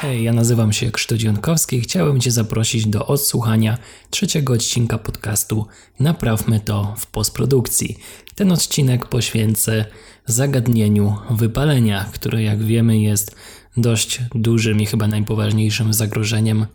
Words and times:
Hej, 0.00 0.22
ja 0.22 0.32
nazywam 0.32 0.72
się 0.72 0.90
Krzysztof 0.90 1.18
Dzionkowski 1.18 1.76
i 1.76 1.80
chciałem 1.80 2.20
Cię 2.20 2.30
zaprosić 2.30 2.86
do 2.86 3.06
odsłuchania 3.06 3.78
trzeciego 4.10 4.52
odcinka 4.52 4.98
podcastu 4.98 5.66
Naprawmy 6.00 6.60
to 6.60 6.94
w 6.98 7.06
postprodukcji. 7.06 7.98
Ten 8.34 8.52
odcinek 8.52 9.06
poświęcę 9.06 9.84
zagadnieniu 10.26 11.16
wypalenia, 11.30 12.04
które 12.12 12.42
jak 12.42 12.62
wiemy 12.62 12.98
jest 12.98 13.36
dość 13.76 14.20
dużym 14.34 14.80
i 14.80 14.86
chyba 14.86 15.08
najpoważniejszym 15.08 15.94
zagrożeniem 15.94 16.66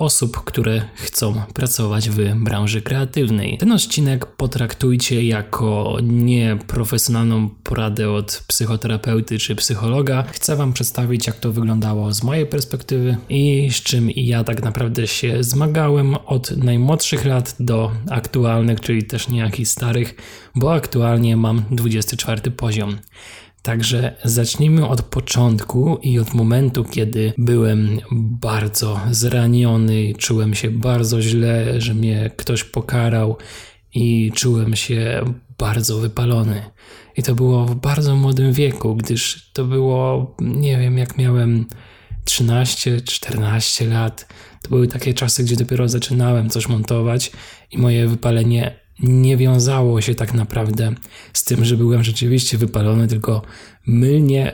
osób, 0.00 0.44
które 0.44 0.82
chcą 0.94 1.42
pracować 1.54 2.10
w 2.10 2.34
branży 2.34 2.82
kreatywnej. 2.82 3.58
Ten 3.58 3.72
odcinek 3.72 4.26
potraktujcie 4.26 5.24
jako 5.24 5.96
nieprofesjonalną 6.02 7.48
poradę 7.48 8.10
od 8.10 8.44
psychoterapeuty 8.46 9.38
czy 9.38 9.56
psychologa. 9.56 10.24
Chcę 10.32 10.56
Wam 10.56 10.72
przedstawić, 10.72 11.26
jak 11.26 11.36
to 11.36 11.52
wyglądało 11.52 12.12
z 12.12 12.22
mojej 12.22 12.46
perspektywy 12.46 13.16
i 13.28 13.68
z 13.72 13.82
czym 13.82 14.10
ja 14.10 14.44
tak 14.44 14.62
naprawdę 14.62 15.06
się 15.06 15.44
zmagałem 15.44 16.16
od 16.26 16.56
najmłodszych 16.56 17.24
lat 17.24 17.56
do 17.60 17.92
aktualnych, 18.10 18.80
czyli 18.80 19.04
też 19.04 19.28
niejakich 19.28 19.68
starych, 19.68 20.14
bo 20.54 20.74
aktualnie 20.74 21.36
mam 21.36 21.62
24 21.70 22.50
poziom. 22.50 22.98
Także 23.62 24.16
zacznijmy 24.24 24.88
od 24.88 25.02
początku 25.02 25.98
i 26.02 26.18
od 26.18 26.34
momentu, 26.34 26.84
kiedy 26.84 27.32
byłem 27.38 27.98
bardzo 28.40 29.00
zraniony, 29.10 30.14
czułem 30.18 30.54
się 30.54 30.70
bardzo 30.70 31.22
źle, 31.22 31.80
że 31.80 31.94
mnie 31.94 32.30
ktoś 32.36 32.64
pokarał 32.64 33.36
i 33.94 34.32
czułem 34.34 34.76
się 34.76 35.24
bardzo 35.58 35.98
wypalony. 35.98 36.62
I 37.16 37.22
to 37.22 37.34
było 37.34 37.66
w 37.66 37.74
bardzo 37.74 38.16
młodym 38.16 38.52
wieku, 38.52 38.96
gdyż 38.96 39.50
to 39.52 39.64
było, 39.64 40.36
nie 40.40 40.78
wiem, 40.78 40.98
jak 40.98 41.18
miałem 41.18 41.66
13-14 42.24 43.88
lat. 43.88 44.28
To 44.62 44.68
były 44.68 44.88
takie 44.88 45.14
czasy, 45.14 45.44
gdzie 45.44 45.56
dopiero 45.56 45.88
zaczynałem 45.88 46.50
coś 46.50 46.68
montować 46.68 47.32
i 47.70 47.78
moje 47.78 48.08
wypalenie 48.08 48.80
nie 49.02 49.36
wiązało 49.36 50.00
się 50.00 50.14
tak 50.14 50.34
naprawdę 50.34 50.94
z 51.32 51.44
tym, 51.44 51.64
że 51.64 51.76
byłem 51.76 52.04
rzeczywiście 52.04 52.58
wypalony, 52.58 53.08
tylko 53.08 53.42
mylnie 53.86 54.52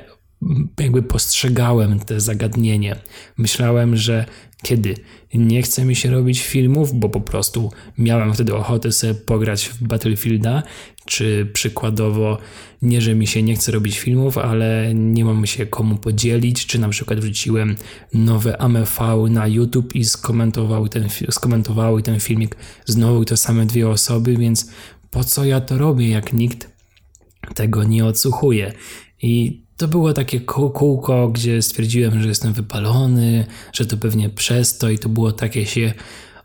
jakby 0.80 1.02
postrzegałem 1.02 2.00
te 2.00 2.20
zagadnienie. 2.20 2.96
Myślałem, 3.36 3.96
że 3.96 4.26
kiedy 4.62 4.94
nie 5.34 5.62
chce 5.62 5.84
mi 5.84 5.96
się 5.96 6.10
robić 6.10 6.42
filmów, 6.42 6.94
bo 6.94 7.08
po 7.08 7.20
prostu 7.20 7.70
miałem 7.98 8.34
wtedy 8.34 8.54
ochotę 8.54 8.92
sobie 8.92 9.14
pograć 9.14 9.68
w 9.68 9.82
Battlefielda, 9.82 10.62
czy 11.04 11.50
przykładowo 11.52 12.38
nie, 12.82 13.00
że 13.00 13.14
mi 13.14 13.26
się 13.26 13.42
nie 13.42 13.54
chce 13.54 13.72
robić 13.72 13.98
filmów, 13.98 14.38
ale 14.38 14.94
nie 14.94 15.24
mam 15.24 15.46
się 15.46 15.66
komu 15.66 15.96
podzielić, 15.96 16.66
czy 16.66 16.78
na 16.78 16.88
przykład 16.88 17.20
wrzuciłem 17.20 17.76
nowe 18.14 18.60
AMV 18.60 19.00
na 19.30 19.46
YouTube 19.46 19.94
i 19.94 20.04
skomentował 20.04 20.88
ten, 20.88 21.08
skomentowały 21.30 22.02
ten 22.02 22.20
filmik 22.20 22.56
znowu 22.84 23.24
te 23.24 23.36
same 23.36 23.66
dwie 23.66 23.88
osoby, 23.88 24.36
więc 24.36 24.70
po 25.10 25.24
co 25.24 25.44
ja 25.44 25.60
to 25.60 25.78
robię, 25.78 26.08
jak 26.08 26.32
nikt 26.32 26.76
tego 27.54 27.84
nie 27.84 28.04
odsłuchuje. 28.04 28.72
I 29.22 29.65
to 29.76 29.88
było 29.88 30.12
takie 30.12 30.40
kółko, 30.40 31.28
gdzie 31.28 31.62
stwierdziłem, 31.62 32.22
że 32.22 32.28
jestem 32.28 32.52
wypalony, 32.52 33.46
że 33.72 33.86
to 33.86 33.96
pewnie 33.96 34.28
przez 34.28 34.78
to 34.78 34.90
i 34.90 34.98
to 34.98 35.08
było 35.08 35.32
takie 35.32 35.66
się 35.66 35.92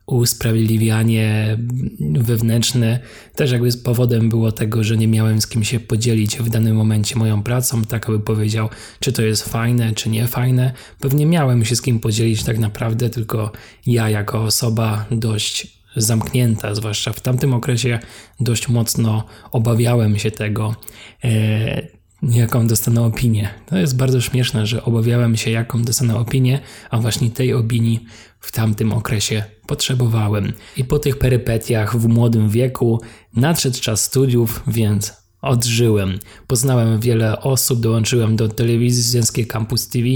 usprawiedliwianie 0.05 1.57
wewnętrzne. 1.99 2.99
Też 3.35 3.51
jakby 3.51 3.69
powodem 3.83 4.29
było 4.29 4.51
tego, 4.51 4.83
że 4.83 4.97
nie 4.97 5.07
miałem 5.07 5.41
z 5.41 5.47
kim 5.47 5.63
się 5.63 5.79
podzielić 5.79 6.37
w 6.37 6.49
danym 6.49 6.75
momencie 6.75 7.15
moją 7.15 7.43
pracą, 7.43 7.83
tak 7.83 8.09
aby 8.09 8.19
powiedział, 8.19 8.69
czy 8.99 9.11
to 9.11 9.21
jest 9.21 9.49
fajne, 9.49 9.93
czy 9.93 10.09
nie 10.09 10.27
fajne. 10.27 10.73
Pewnie 10.99 11.25
miałem 11.25 11.65
się 11.65 11.75
z 11.75 11.81
kim 11.81 11.99
podzielić 11.99 12.43
tak 12.43 12.59
naprawdę, 12.59 13.09
tylko 13.09 13.51
ja 13.85 14.09
jako 14.09 14.43
osoba 14.43 15.05
dość 15.11 15.81
zamknięta, 15.95 16.75
zwłaszcza 16.75 17.13
w 17.13 17.19
tamtym 17.19 17.53
okresie 17.53 17.99
dość 18.39 18.67
mocno 18.67 19.23
obawiałem 19.51 20.19
się 20.19 20.31
tego. 20.31 20.75
E, 21.23 22.00
jaką 22.23 22.67
dostanę 22.67 23.01
opinię. 23.01 23.49
To 23.65 23.77
jest 23.77 23.97
bardzo 23.97 24.21
śmieszne, 24.21 24.65
że 24.65 24.83
obawiałem 24.83 25.37
się, 25.37 25.51
jaką 25.51 25.83
dostanę 25.83 26.15
opinię, 26.15 26.59
a 26.89 26.97
właśnie 26.97 27.31
tej 27.31 27.53
opinii 27.53 28.05
w 28.39 28.51
tamtym 28.51 28.93
okresie 28.93 29.43
potrzebowałem. 29.67 30.53
I 30.77 30.83
po 30.83 30.99
tych 30.99 31.17
perypetiach 31.17 31.97
w 31.97 32.07
młodym 32.07 32.49
wieku 32.49 33.01
nadszedł 33.35 33.79
czas 33.79 34.03
studiów, 34.03 34.63
więc 34.67 35.20
odżyłem. 35.41 36.19
Poznałem 36.47 36.99
wiele 36.99 37.41
osób, 37.41 37.79
dołączyłem 37.79 38.35
do 38.35 38.47
telewizji 38.47 39.03
studenckiej 39.03 39.47
Campus 39.47 39.87
TV, 39.87 40.07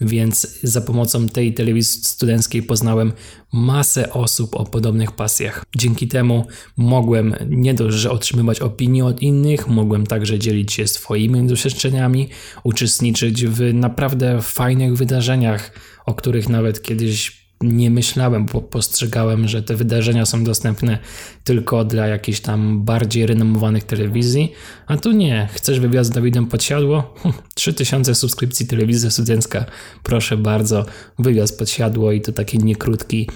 więc 0.00 0.58
za 0.62 0.80
pomocą 0.80 1.28
tej 1.28 1.54
telewizji 1.54 2.04
studenckiej 2.04 2.62
poznałem 2.62 3.12
masę 3.52 4.12
osób 4.12 4.56
o 4.56 4.64
podobnych 4.64 5.12
pasjach. 5.12 5.64
Dzięki 5.76 6.08
temu 6.08 6.46
mogłem 6.76 7.34
nie 7.48 7.74
dość, 7.74 7.96
że 7.96 8.10
otrzymywać 8.10 8.60
opinie 8.60 9.04
od 9.04 9.22
innych, 9.22 9.68
mogłem 9.68 10.06
także 10.06 10.38
dzielić 10.38 10.72
się 10.72 10.86
swoimi 10.86 11.46
doświadczeniami, 11.46 12.28
uczestniczyć 12.64 13.46
w 13.46 13.74
naprawdę 13.74 14.42
fajnych 14.42 14.96
wydarzeniach, 14.96 15.72
o 16.06 16.14
których 16.14 16.48
nawet 16.48 16.82
kiedyś 16.82 17.39
nie 17.62 17.90
myślałem, 17.90 18.46
bo 18.46 18.60
postrzegałem, 18.60 19.48
że 19.48 19.62
te 19.62 19.76
wydarzenia 19.76 20.26
są 20.26 20.44
dostępne 20.44 20.98
tylko 21.44 21.84
dla 21.84 22.06
jakichś 22.06 22.40
tam 22.40 22.84
bardziej 22.84 23.26
renomowanych 23.26 23.84
telewizji, 23.84 24.52
a 24.86 24.96
tu 24.96 25.12
nie. 25.12 25.48
Chcesz 25.52 25.80
wywiad 25.80 26.06
z 26.06 26.10
Dawidem 26.10 26.46
Podsiadło? 26.46 27.14
3000 27.54 28.10
hm, 28.10 28.14
subskrypcji 28.14 28.66
telewizja 28.66 29.10
studencka. 29.10 29.64
Proszę 30.02 30.36
bardzo, 30.36 30.86
wywiad 31.18 31.52
Podsiadło 31.52 32.12
i 32.12 32.20
to 32.20 32.32
taki 32.32 32.58
niekrótki, 32.58 33.28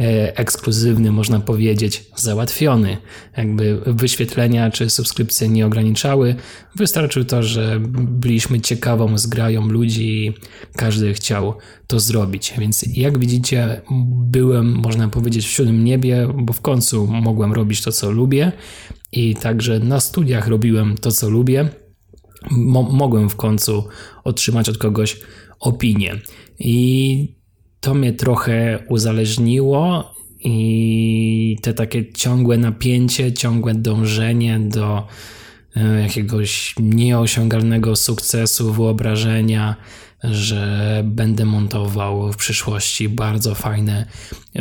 e, 0.00 0.36
ekskluzywny, 0.36 1.12
można 1.12 1.40
powiedzieć, 1.40 2.04
załatwiony. 2.16 2.96
Jakby 3.36 3.80
wyświetlenia 3.86 4.70
czy 4.70 4.90
subskrypcje 4.90 5.48
nie 5.48 5.66
ograniczały. 5.66 6.34
Wystarczył 6.76 7.24
to, 7.24 7.42
że 7.42 7.80
byliśmy 7.98 8.60
ciekawą 8.60 9.18
zgrają 9.18 9.68
ludzi 9.68 10.26
i 10.26 10.34
każdy 10.76 11.14
chciał 11.14 11.54
to 11.86 12.00
zrobić. 12.00 12.54
Więc 12.58 12.84
jak 12.96 13.18
widzicie, 13.18 13.71
byłem, 14.26 14.72
można 14.72 15.08
powiedzieć, 15.08 15.46
w 15.46 15.50
siódmym 15.50 15.84
niebie, 15.84 16.28
bo 16.34 16.52
w 16.52 16.60
końcu 16.60 17.06
mogłem 17.06 17.52
robić 17.52 17.82
to, 17.82 17.92
co 17.92 18.10
lubię 18.10 18.52
i 19.12 19.34
także 19.34 19.78
na 19.78 20.00
studiach 20.00 20.48
robiłem 20.48 20.98
to, 20.98 21.12
co 21.12 21.30
lubię. 21.30 21.68
Mo 22.50 22.82
mogłem 22.82 23.28
w 23.28 23.36
końcu 23.36 23.84
otrzymać 24.24 24.68
od 24.68 24.78
kogoś 24.78 25.20
opinię. 25.60 26.20
I 26.58 27.36
to 27.80 27.94
mnie 27.94 28.12
trochę 28.12 28.84
uzależniło 28.88 30.12
i 30.44 31.58
te 31.62 31.74
takie 31.74 32.12
ciągłe 32.12 32.58
napięcie, 32.58 33.32
ciągłe 33.32 33.74
dążenie 33.74 34.60
do 34.60 35.06
e, 35.76 36.02
jakiegoś 36.02 36.74
nieosiągalnego 36.80 37.96
sukcesu, 37.96 38.72
wyobrażenia, 38.72 39.76
że 40.24 41.02
będę 41.04 41.44
montował 41.44 42.32
w 42.32 42.36
przyszłości 42.36 43.08
bardzo 43.08 43.54
fajne 43.54 44.06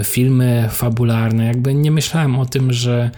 filmy 0.03 0.69
fabularne. 0.72 1.45
Jakby 1.45 1.73
nie 1.73 1.91
myślałem 1.91 2.39
o 2.39 2.45
tym, 2.45 2.73
że 2.73 3.11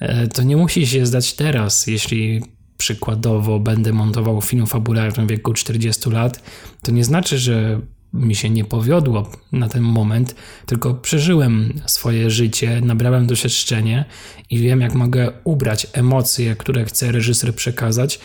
e, 0.00 0.28
to 0.28 0.42
nie 0.42 0.56
musi 0.56 0.86
się 0.86 1.06
zdać 1.06 1.32
teraz, 1.32 1.86
jeśli 1.86 2.42
przykładowo 2.76 3.58
będę 3.58 3.92
montował 3.92 4.42
film 4.42 4.66
fabularny 4.66 5.26
w 5.26 5.28
wieku 5.28 5.52
40 5.52 6.10
lat, 6.10 6.42
to 6.82 6.92
nie 6.92 7.04
znaczy, 7.04 7.38
że 7.38 7.80
mi 8.12 8.34
się 8.34 8.50
nie 8.50 8.64
powiodło 8.64 9.30
na 9.52 9.68
ten 9.68 9.82
moment, 9.82 10.34
tylko 10.66 10.94
przeżyłem 10.94 11.80
swoje 11.86 12.30
życie, 12.30 12.80
nabrałem 12.80 13.26
doświadczenie 13.26 14.04
i 14.50 14.58
wiem, 14.58 14.80
jak 14.80 14.94
mogę 14.94 15.32
ubrać 15.44 15.86
emocje, 15.92 16.56
które 16.56 16.84
chce 16.84 17.12
reżyser 17.12 17.54
przekazać 17.54 18.20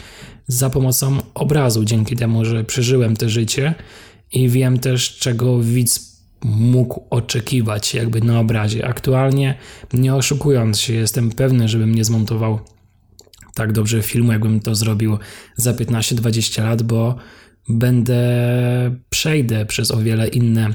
za 0.48 0.70
pomocą 0.70 1.18
obrazu, 1.34 1.86
dzięki 1.86 2.16
temu, 2.16 2.46
że 2.46 2.64
przeżyłem 2.64 3.16
to 3.16 3.30
życie 3.30 3.76
i 4.32 4.50
wiem 4.50 4.80
też, 4.80 5.18
czego 5.18 5.60
widz 5.60 6.14
mógł 6.44 7.04
oczekiwać 7.10 7.94
jakby 7.94 8.22
na 8.22 8.40
obrazie. 8.40 8.88
Aktualnie, 8.88 9.58
nie 9.94 10.16
oszukując 10.16 10.80
się, 10.80 10.94
jestem 10.94 11.32
pewny, 11.32 11.68
żebym 11.68 11.96
nie 11.96 12.04
zmontował 12.04 12.60
tak 13.54 13.72
dobrze 13.72 14.02
filmu, 14.02 14.32
jakbym 14.32 14.60
to 14.60 14.76
zrobił 14.76 15.18
za 15.56 15.74
15-20 15.74 16.64
lat, 16.64 16.84
bo 16.84 17.16
będę, 17.70 18.22
przejdę 19.10 19.66
przez 19.66 19.92
o 19.92 19.98
wiele 19.98 20.28
inne 20.28 20.74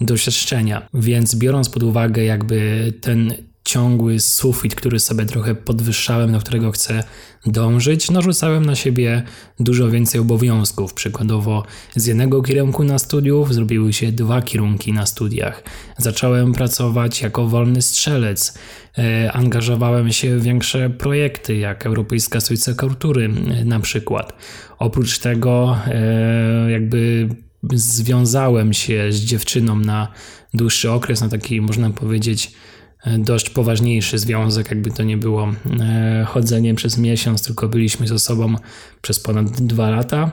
doświadczenia. 0.00 0.88
Więc 0.94 1.34
biorąc 1.34 1.68
pod 1.68 1.82
uwagę 1.82 2.24
jakby 2.24 2.92
ten 3.00 3.34
ciągły 3.68 4.20
sufit, 4.20 4.74
który 4.74 5.00
sobie 5.00 5.26
trochę 5.26 5.54
podwyższałem, 5.54 6.32
do 6.32 6.38
którego 6.38 6.72
chcę 6.72 7.02
dążyć, 7.46 8.10
narzucałem 8.10 8.66
na 8.66 8.74
siebie 8.74 9.22
dużo 9.60 9.90
więcej 9.90 10.20
obowiązków. 10.20 10.94
Przykładowo 10.94 11.64
z 11.96 12.06
jednego 12.06 12.42
kierunku 12.42 12.84
na 12.84 12.98
studiów 12.98 13.54
zrobiły 13.54 13.92
się 13.92 14.12
dwa 14.12 14.42
kierunki 14.42 14.92
na 14.92 15.06
studiach. 15.06 15.62
Zacząłem 15.98 16.52
pracować 16.52 17.22
jako 17.22 17.46
wolny 17.46 17.82
strzelec. 17.82 18.58
E, 18.98 19.32
angażowałem 19.32 20.12
się 20.12 20.38
w 20.38 20.42
większe 20.42 20.90
projekty, 20.90 21.56
jak 21.56 21.86
Europejska 21.86 22.40
Stolica 22.40 22.74
Kultury 22.74 23.30
e, 23.50 23.64
na 23.64 23.80
przykład. 23.80 24.32
Oprócz 24.78 25.18
tego 25.18 25.78
e, 25.86 26.70
jakby 26.70 27.28
związałem 27.72 28.72
się 28.72 29.12
z 29.12 29.20
dziewczyną 29.20 29.76
na 29.76 30.08
dłuższy 30.54 30.90
okres, 30.90 31.20
na 31.20 31.28
taki 31.28 31.60
można 31.60 31.90
powiedzieć 31.90 32.52
dość 33.18 33.50
poważniejszy 33.50 34.18
związek, 34.18 34.70
jakby 34.70 34.90
to 34.90 35.02
nie 35.02 35.16
było 35.16 35.48
e, 35.80 36.24
chodzenie 36.28 36.74
przez 36.74 36.98
miesiąc, 36.98 37.42
tylko 37.42 37.68
byliśmy 37.68 38.08
ze 38.08 38.18
sobą 38.18 38.54
przez 39.02 39.20
ponad 39.20 39.50
dwa 39.50 39.90
lata. 39.90 40.32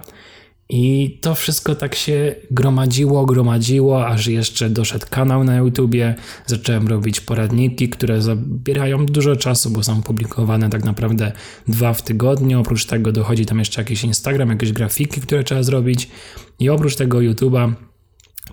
I 0.69 1.17
to 1.21 1.35
wszystko 1.35 1.75
tak 1.75 1.95
się 1.95 2.35
gromadziło, 2.51 3.25
gromadziło, 3.25 4.07
aż 4.07 4.27
jeszcze 4.27 4.69
doszedł 4.69 5.05
kanał 5.09 5.43
na 5.43 5.55
YouTubie. 5.55 6.15
Zacząłem 6.45 6.87
robić 6.87 7.21
poradniki, 7.21 7.89
które 7.89 8.21
zabierają 8.21 9.05
dużo 9.05 9.35
czasu, 9.35 9.69
bo 9.69 9.83
są 9.83 10.03
publikowane 10.03 10.69
tak 10.69 10.83
naprawdę 10.83 11.31
dwa 11.67 11.93
w 11.93 12.01
tygodniu. 12.01 12.61
Oprócz 12.61 12.85
tego 12.85 13.11
dochodzi 13.11 13.45
tam 13.45 13.59
jeszcze 13.59 13.81
jakiś 13.81 14.03
Instagram, 14.03 14.49
jakieś 14.49 14.71
grafiki, 14.71 15.21
które 15.21 15.43
trzeba 15.43 15.63
zrobić. 15.63 16.09
I 16.59 16.69
oprócz 16.69 16.95
tego 16.95 17.21
YouTuba 17.21 17.73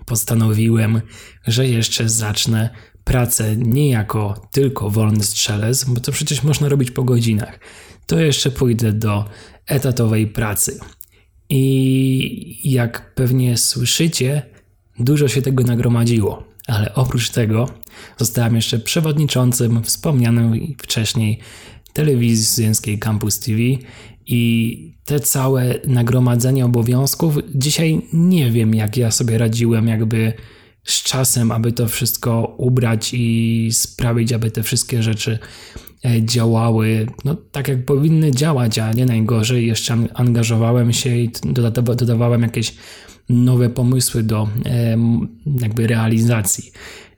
postanowiłem, 0.05 1.01
że 1.47 1.67
jeszcze 1.67 2.09
zacznę 2.09 2.69
pracę 3.03 3.55
nie 3.57 3.89
jako 3.89 4.47
tylko 4.51 4.89
wolny 4.89 5.23
strzelec, 5.23 5.83
bo 5.83 5.99
to 5.99 6.11
przecież 6.11 6.43
można 6.43 6.69
robić 6.69 6.91
po 6.91 7.03
godzinach, 7.03 7.59
to 8.05 8.19
jeszcze 8.19 8.51
pójdę 8.51 8.93
do 8.93 9.25
etatowej 9.67 10.27
pracy. 10.27 10.79
I 11.49 12.71
jak 12.71 13.15
pewnie 13.15 13.57
słyszycie, 13.57 14.41
dużo 14.99 15.27
się 15.27 15.41
tego 15.41 15.63
nagromadziło, 15.63 16.43
ale 16.67 16.93
oprócz 16.93 17.29
tego 17.29 17.69
zostałem 18.17 18.55
jeszcze 18.55 18.79
przewodniczącym 18.79 19.83
wspomnianej 19.83 20.75
wcześniej 20.79 21.39
telewizji 21.93 22.45
studenckiej 22.45 22.99
Campus 22.99 23.39
TV 23.39 23.59
i 24.25 24.93
te 25.05 25.19
całe 25.19 25.75
nagromadzenie 25.87 26.65
obowiązków, 26.65 27.37
dzisiaj 27.55 28.01
nie 28.13 28.51
wiem, 28.51 28.75
jak 28.75 28.97
ja 28.97 29.11
sobie 29.11 29.37
radziłem, 29.37 29.87
jakby 29.87 30.33
z 30.83 31.03
czasem, 31.03 31.51
aby 31.51 31.71
to 31.71 31.87
wszystko 31.87 32.55
ubrać 32.57 33.13
i 33.13 33.69
sprawić, 33.71 34.33
aby 34.33 34.51
te 34.51 34.63
wszystkie 34.63 35.03
rzeczy 35.03 35.39
e, 36.05 36.25
działały 36.25 37.07
no, 37.25 37.35
tak, 37.51 37.67
jak 37.67 37.85
powinny 37.85 38.31
działać, 38.31 38.79
a 38.79 38.93
nie 38.93 39.05
najgorzej. 39.05 39.67
Jeszcze 39.67 39.97
angażowałem 40.13 40.93
się 40.93 41.17
i 41.17 41.31
dodawałem 41.95 42.41
jakieś 42.41 42.75
nowe 43.29 43.69
pomysły 43.69 44.23
do 44.23 44.49
jakby 45.61 45.87
realizacji. 45.87 46.71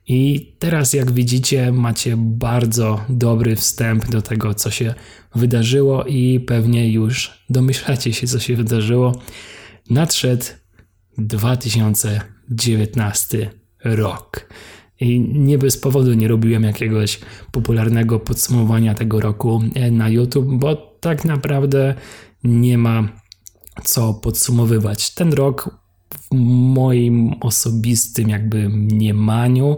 I 0.08 0.52
teraz, 0.58 0.92
jak 0.92 1.12
widzicie, 1.12 1.72
macie 1.72 2.14
bardzo 2.16 3.00
dobry 3.08 3.56
wstęp 3.56 4.10
do 4.10 4.22
tego, 4.22 4.54
co 4.54 4.70
się 4.70 4.94
wydarzyło, 5.34 6.04
i 6.04 6.40
pewnie 6.40 6.92
już 6.92 7.44
domyślacie 7.50 8.12
się, 8.12 8.26
co 8.26 8.40
się 8.40 8.56
wydarzyło. 8.56 9.22
Nadszedł 9.90 10.44
2019 12.48 13.50
rok. 13.84 14.48
I 15.00 15.20
nie 15.20 15.58
bez 15.58 15.78
powodu 15.78 16.14
nie 16.14 16.28
robiłem 16.28 16.62
jakiegoś 16.62 17.20
popularnego 17.52 18.20
podsumowania 18.20 18.94
tego 18.94 19.20
roku 19.20 19.62
e, 19.74 19.90
na 19.90 20.08
YouTube, 20.08 20.46
bo 20.52 20.76
tak 21.00 21.24
naprawdę 21.24 21.94
nie 22.44 22.78
ma 22.78 23.08
co 23.84 24.14
podsumowywać. 24.14 25.14
Ten 25.14 25.32
rok 25.32 25.70
w 26.14 26.34
moim 26.74 27.34
osobistym 27.40 28.28
jakby 28.28 28.68
mniemaniu 28.68 29.76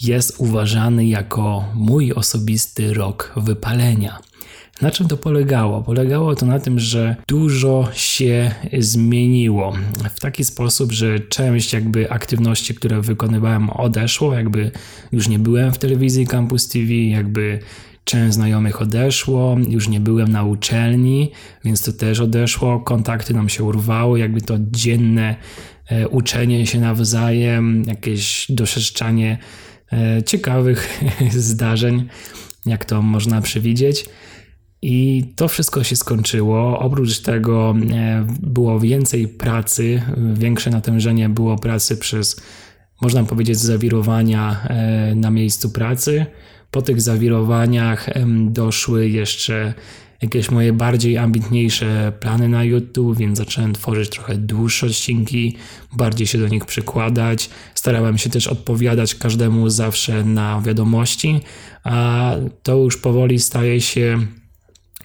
jest 0.00 0.34
uważany 0.38 1.06
jako 1.06 1.64
mój 1.74 2.12
osobisty 2.12 2.94
rok 2.94 3.32
wypalenia. 3.36 4.18
Na 4.82 4.90
czym 4.90 5.08
to 5.08 5.16
polegało? 5.16 5.82
Polegało 5.82 6.34
to 6.34 6.46
na 6.46 6.58
tym, 6.60 6.80
że 6.80 7.16
dużo 7.28 7.88
się 7.92 8.54
zmieniło 8.78 9.72
w 10.14 10.20
taki 10.20 10.44
sposób, 10.44 10.92
że 10.92 11.20
część 11.20 11.72
jakby 11.72 12.10
aktywności, 12.10 12.74
które 12.74 13.00
wykonywałem 13.00 13.70
odeszło, 13.70 14.34
jakby 14.34 14.70
już 15.12 15.28
nie 15.28 15.38
byłem 15.38 15.72
w 15.72 15.78
telewizji 15.78 16.26
Campus 16.26 16.68
TV, 16.68 16.92
jakby 16.92 17.58
część 18.04 18.34
znajomych 18.34 18.82
odeszło, 18.82 19.56
już 19.68 19.88
nie 19.88 20.00
byłem 20.00 20.28
na 20.28 20.44
uczelni, 20.44 21.30
więc 21.64 21.82
to 21.82 21.92
też 21.92 22.20
odeszło, 22.20 22.80
kontakty 22.80 23.34
nam 23.34 23.48
się 23.48 23.64
urwały, 23.64 24.18
jakby 24.18 24.40
to 24.40 24.54
dzienne 24.58 25.36
e, 25.88 26.08
uczenie 26.08 26.66
się 26.66 26.80
nawzajem, 26.80 27.84
jakieś 27.86 28.46
doszeszczanie 28.48 29.38
e, 29.92 30.22
ciekawych 30.22 31.04
zdarzeń, 31.30 32.08
jak 32.66 32.84
to 32.84 33.02
można 33.02 33.40
przewidzieć. 33.40 34.04
I 34.86 35.24
to 35.36 35.48
wszystko 35.48 35.84
się 35.84 35.96
skończyło. 35.96 36.78
Oprócz 36.78 37.18
tego 37.18 37.74
e, 37.92 38.26
było 38.42 38.80
więcej 38.80 39.28
pracy, 39.28 40.02
większe 40.34 40.70
natężenie 40.70 41.28
było 41.28 41.58
pracy 41.58 41.96
przez, 41.96 42.40
można 43.02 43.24
powiedzieć, 43.24 43.58
zawirowania 43.58 44.60
e, 44.62 45.14
na 45.14 45.30
miejscu 45.30 45.70
pracy. 45.70 46.26
Po 46.70 46.82
tych 46.82 47.00
zawirowaniach 47.00 48.10
doszły 48.50 49.08
jeszcze 49.08 49.74
jakieś 50.22 50.50
moje 50.50 50.72
bardziej 50.72 51.18
ambitniejsze 51.18 52.12
plany 52.20 52.48
na 52.48 52.64
YouTube, 52.64 53.18
więc 53.18 53.38
zacząłem 53.38 53.72
tworzyć 53.72 54.10
trochę 54.10 54.36
dłuższe 54.36 54.86
odcinki, 54.86 55.56
bardziej 55.96 56.26
się 56.26 56.38
do 56.38 56.48
nich 56.48 56.64
przykładać. 56.64 57.50
Starałem 57.74 58.18
się 58.18 58.30
też 58.30 58.46
odpowiadać 58.46 59.14
każdemu 59.14 59.70
zawsze 59.70 60.24
na 60.24 60.60
wiadomości, 60.60 61.40
a 61.84 62.32
to 62.62 62.76
już 62.76 62.96
powoli 62.96 63.38
staje 63.38 63.80
się 63.80 64.26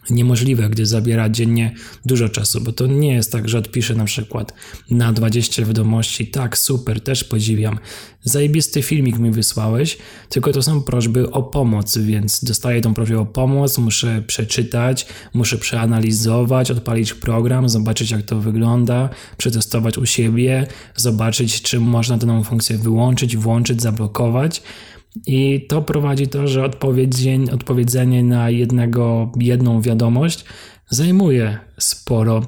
niemożliwe, 0.09 0.69
gdy 0.69 0.85
zabiera 0.85 1.29
dziennie 1.29 1.75
dużo 2.05 2.29
czasu, 2.29 2.61
bo 2.61 2.71
to 2.71 2.87
nie 2.87 3.13
jest 3.13 3.31
tak, 3.31 3.49
że 3.49 3.57
odpiszę 3.57 3.95
na 3.95 4.05
przykład 4.05 4.53
na 4.91 5.13
20 5.13 5.65
wiadomości, 5.65 6.27
tak, 6.27 6.57
super, 6.57 7.01
też 7.01 7.23
podziwiam, 7.23 7.79
zajebisty 8.23 8.81
filmik 8.81 9.19
mi 9.19 9.31
wysłałeś, 9.31 9.97
tylko 10.29 10.53
to 10.53 10.61
są 10.61 10.81
prośby 10.81 11.31
o 11.31 11.43
pomoc, 11.43 11.97
więc 11.97 12.43
dostaję 12.43 12.81
tą 12.81 12.93
prośbę 12.93 13.19
o 13.19 13.25
pomoc, 13.25 13.77
muszę 13.77 14.23
przeczytać, 14.27 15.05
muszę 15.33 15.57
przeanalizować, 15.57 16.71
odpalić 16.71 17.13
program, 17.13 17.69
zobaczyć 17.69 18.11
jak 18.11 18.21
to 18.21 18.39
wygląda, 18.39 19.09
przetestować 19.37 19.97
u 19.97 20.05
siebie, 20.05 20.67
zobaczyć, 20.95 21.61
czy 21.61 21.79
można 21.79 22.17
tę 22.17 22.43
funkcję 22.43 22.77
wyłączyć, 22.77 23.37
włączyć, 23.37 23.81
zablokować, 23.81 24.61
i 25.27 25.65
to 25.69 25.81
prowadzi 25.81 26.27
to, 26.27 26.47
że 26.47 26.63
odpowiedzenie 27.51 28.23
na 28.23 28.49
jednego, 28.49 29.31
jedną 29.39 29.81
wiadomość 29.81 30.45
zajmuje 30.89 31.57
sporo 31.77 32.41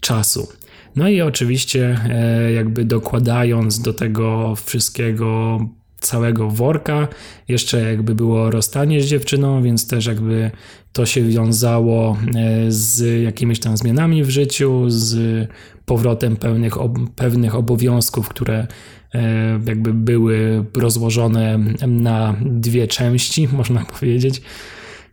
czasu. 0.00 0.48
No 0.96 1.08
i 1.08 1.20
oczywiście, 1.20 1.98
e, 2.10 2.52
jakby 2.52 2.84
dokładając 2.84 3.80
do 3.80 3.92
tego 3.92 4.54
wszystkiego 4.56 5.60
całego 6.00 6.50
worka, 6.50 7.08
jeszcze 7.48 7.80
jakby 7.80 8.14
było 8.14 8.50
rozstanie 8.50 9.02
z 9.02 9.06
dziewczyną, 9.06 9.62
więc 9.62 9.86
też 9.86 10.06
jakby 10.06 10.50
to 10.92 11.06
się 11.06 11.22
wiązało 11.22 12.16
e, 12.34 12.64
z 12.68 13.22
jakimiś 13.22 13.60
tam 13.60 13.76
zmianami 13.76 14.24
w 14.24 14.30
życiu, 14.30 14.84
z 14.88 15.48
powrotem 15.84 16.36
pewnych, 16.36 16.74
pewnych 17.16 17.54
obowiązków, 17.54 18.28
które 18.28 18.66
E, 19.14 19.60
jakby 19.66 19.94
były 19.94 20.64
rozłożone 20.76 21.58
na 21.86 22.36
dwie 22.40 22.88
części, 22.88 23.48
można 23.58 23.84
powiedzieć, 23.84 24.42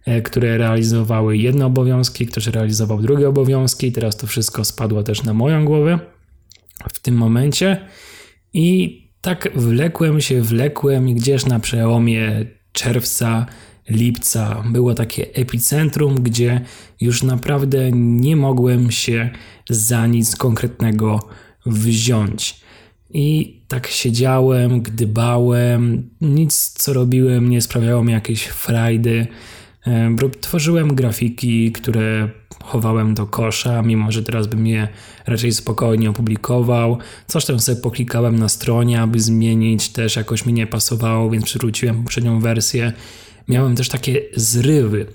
e, 0.05 0.21
które 0.21 0.57
realizowały 0.57 1.37
jedne 1.37 1.65
obowiązki, 1.65 2.25
ktoś 2.25 2.47
realizował 2.47 3.01
drugie 3.01 3.29
obowiązki. 3.29 3.91
Teraz 3.91 4.17
to 4.17 4.27
wszystko 4.27 4.65
spadło 4.65 5.03
też 5.03 5.23
na 5.23 5.33
moją 5.33 5.65
głowę 5.65 5.99
w 6.93 6.99
tym 6.99 7.15
momencie. 7.15 7.87
I 8.53 9.06
tak 9.27 9.49
wlekłem 9.55 10.21
się, 10.21 10.41
wlekłem 10.41 11.09
i 11.09 11.15
gdzieś 11.15 11.45
na 11.45 11.59
przełomie 11.59 12.45
czerwca, 12.71 13.45
lipca 13.89 14.63
było 14.71 14.93
takie 14.93 15.33
epicentrum, 15.33 16.15
gdzie 16.15 16.61
już 17.01 17.23
naprawdę 17.23 17.91
nie 17.91 18.35
mogłem 18.35 18.91
się 18.91 19.29
za 19.69 20.07
nic 20.07 20.35
konkretnego 20.35 21.19
wziąć. 21.65 22.61
I 23.09 23.57
tak 23.67 23.87
siedziałem, 23.87 24.81
gdybałem, 24.81 26.09
nic 26.21 26.69
co 26.69 26.93
robiłem 26.93 27.49
nie 27.49 27.61
sprawiało 27.61 28.03
mi 28.03 28.13
jakiejś 28.13 28.43
frajdy. 28.43 29.27
Tworzyłem 30.41 30.95
grafiki, 30.95 31.71
które 31.71 32.29
chowałem 32.63 33.13
do 33.13 33.25
kosza, 33.25 33.81
mimo 33.81 34.11
że 34.11 34.23
teraz 34.23 34.47
bym 34.47 34.67
je 34.67 34.87
raczej 35.27 35.51
spokojnie 35.51 36.09
opublikował. 36.09 36.97
Coś 37.27 37.45
tam 37.45 37.59
sobie 37.59 37.81
poklikałem 37.81 38.39
na 38.39 38.49
stronie, 38.49 39.01
aby 39.01 39.19
zmienić, 39.19 39.89
też 39.89 40.15
jakoś 40.15 40.45
mi 40.45 40.53
nie 40.53 40.67
pasowało, 40.67 41.29
więc 41.29 41.45
przywróciłem 41.45 42.03
poprzednią 42.03 42.39
wersję. 42.39 42.93
miałem 43.47 43.75
też 43.75 43.89
takie 43.89 44.21
zrywy, 44.35 45.05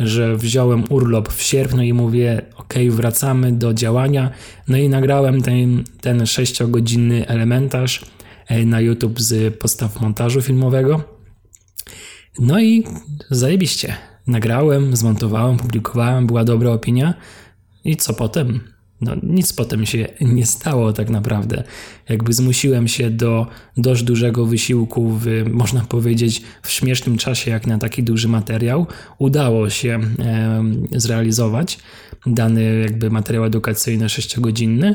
że 0.00 0.36
wziąłem 0.36 0.84
urlop 0.88 1.32
w 1.32 1.42
sierpniu 1.42 1.82
i 1.82 1.92
mówię, 1.92 2.42
ok, 2.56 2.74
wracamy 2.90 3.52
do 3.52 3.74
działania. 3.74 4.30
No 4.68 4.76
i 4.76 4.88
nagrałem 4.88 5.42
ten, 5.42 5.84
ten 6.00 6.18
6-godzinny 6.18 7.24
elementarz 7.26 8.04
e, 8.48 8.64
na 8.64 8.80
YouTube 8.80 9.20
z 9.20 9.58
podstaw 9.58 10.00
montażu 10.00 10.42
filmowego. 10.42 11.04
No 12.38 12.60
i 12.60 12.84
zajebiście. 13.30 13.96
Nagrałem, 14.30 14.96
zmontowałem, 14.96 15.56
publikowałem, 15.56 16.26
była 16.26 16.44
dobra 16.44 16.70
opinia. 16.70 17.14
I 17.84 17.96
co 17.96 18.14
potem? 18.14 18.60
no, 19.00 19.12
nic 19.22 19.52
potem 19.52 19.86
się 19.86 20.08
nie 20.20 20.46
stało 20.46 20.92
tak 20.92 21.10
naprawdę. 21.10 21.64
Jakby 22.08 22.32
zmusiłem 22.32 22.88
się 22.88 23.10
do 23.10 23.46
dość 23.76 24.02
dużego 24.02 24.46
wysiłku, 24.46 25.10
w, 25.10 25.26
można 25.52 25.80
powiedzieć, 25.80 26.42
w 26.62 26.70
śmiesznym 26.70 27.18
czasie, 27.18 27.50
jak 27.50 27.66
na 27.66 27.78
taki 27.78 28.02
duży 28.02 28.28
materiał. 28.28 28.86
Udało 29.18 29.70
się 29.70 30.00
e, 30.18 30.64
zrealizować 30.92 31.78
dany 32.26 32.80
jakby 32.82 33.10
materiał 33.10 33.44
edukacyjny 33.44 34.06
6-godzinny. 34.06 34.94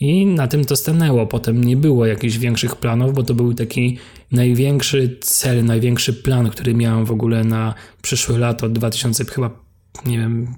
I 0.00 0.26
na 0.26 0.48
tym 0.48 0.64
to 0.64 0.76
stanęło. 0.76 1.26
Potem 1.26 1.64
nie 1.64 1.76
było 1.76 2.06
jakichś 2.06 2.36
większych 2.36 2.76
planów, 2.76 3.14
bo 3.14 3.22
to 3.22 3.34
był 3.34 3.54
taki 3.54 3.98
największy 4.32 5.18
cel, 5.20 5.64
największy 5.64 6.12
plan, 6.12 6.50
który 6.50 6.74
miałem 6.74 7.04
w 7.04 7.10
ogóle 7.10 7.44
na 7.44 7.74
przyszłe 8.02 8.38
lato 8.38 8.68
2000 8.68 9.24
chyba 9.24 9.68
nie 10.06 10.18
wiem, 10.18 10.54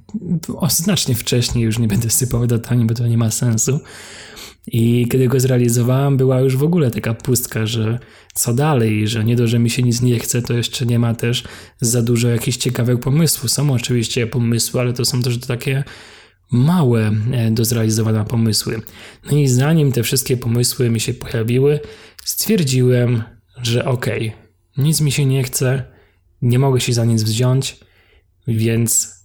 znacznie 0.68 1.14
wcześniej, 1.14 1.64
już 1.64 1.78
nie 1.78 1.88
będę 1.88 2.10
sypał 2.10 2.46
datami, 2.46 2.84
bo 2.84 2.94
to 2.94 3.06
nie 3.06 3.18
ma 3.18 3.30
sensu. 3.30 3.80
I 4.66 5.06
kiedy 5.10 5.28
go 5.28 5.40
zrealizowałem, 5.40 6.16
była 6.16 6.40
już 6.40 6.56
w 6.56 6.62
ogóle 6.62 6.90
taka 6.90 7.14
pustka, 7.14 7.66
że 7.66 7.98
co 8.34 8.54
dalej, 8.54 9.08
że 9.08 9.24
nie 9.24 9.36
do, 9.36 9.48
że 9.48 9.58
mi 9.58 9.70
się 9.70 9.82
nic 9.82 10.02
nie 10.02 10.18
chce, 10.18 10.42
to 10.42 10.52
jeszcze 10.52 10.86
nie 10.86 10.98
ma 10.98 11.14
też 11.14 11.44
za 11.80 12.02
dużo 12.02 12.28
jakichś 12.28 12.56
ciekawych 12.56 13.00
pomysłów. 13.00 13.50
Są 13.50 13.72
oczywiście 13.72 14.26
pomysły, 14.26 14.80
ale 14.80 14.92
to 14.92 15.04
są 15.04 15.22
też 15.22 15.38
takie 15.38 15.84
małe 16.50 17.12
e, 17.32 17.50
do 17.50 17.64
zrealizowania 17.64 18.24
pomysły. 18.24 18.82
No 19.30 19.38
i 19.38 19.48
zanim 19.48 19.92
te 19.92 20.02
wszystkie 20.02 20.36
pomysły 20.36 20.90
mi 20.90 21.00
się 21.00 21.14
pojawiły, 21.14 21.80
stwierdziłem, 22.24 23.22
że 23.62 23.84
okej, 23.84 24.28
okay, 24.28 24.84
nic 24.84 25.00
mi 25.00 25.12
się 25.12 25.24
nie 25.24 25.42
chce, 25.42 25.84
nie 26.42 26.58
mogę 26.58 26.80
się 26.80 26.92
za 26.92 27.04
nic 27.04 27.22
wziąć, 27.22 27.80
więc 28.46 29.20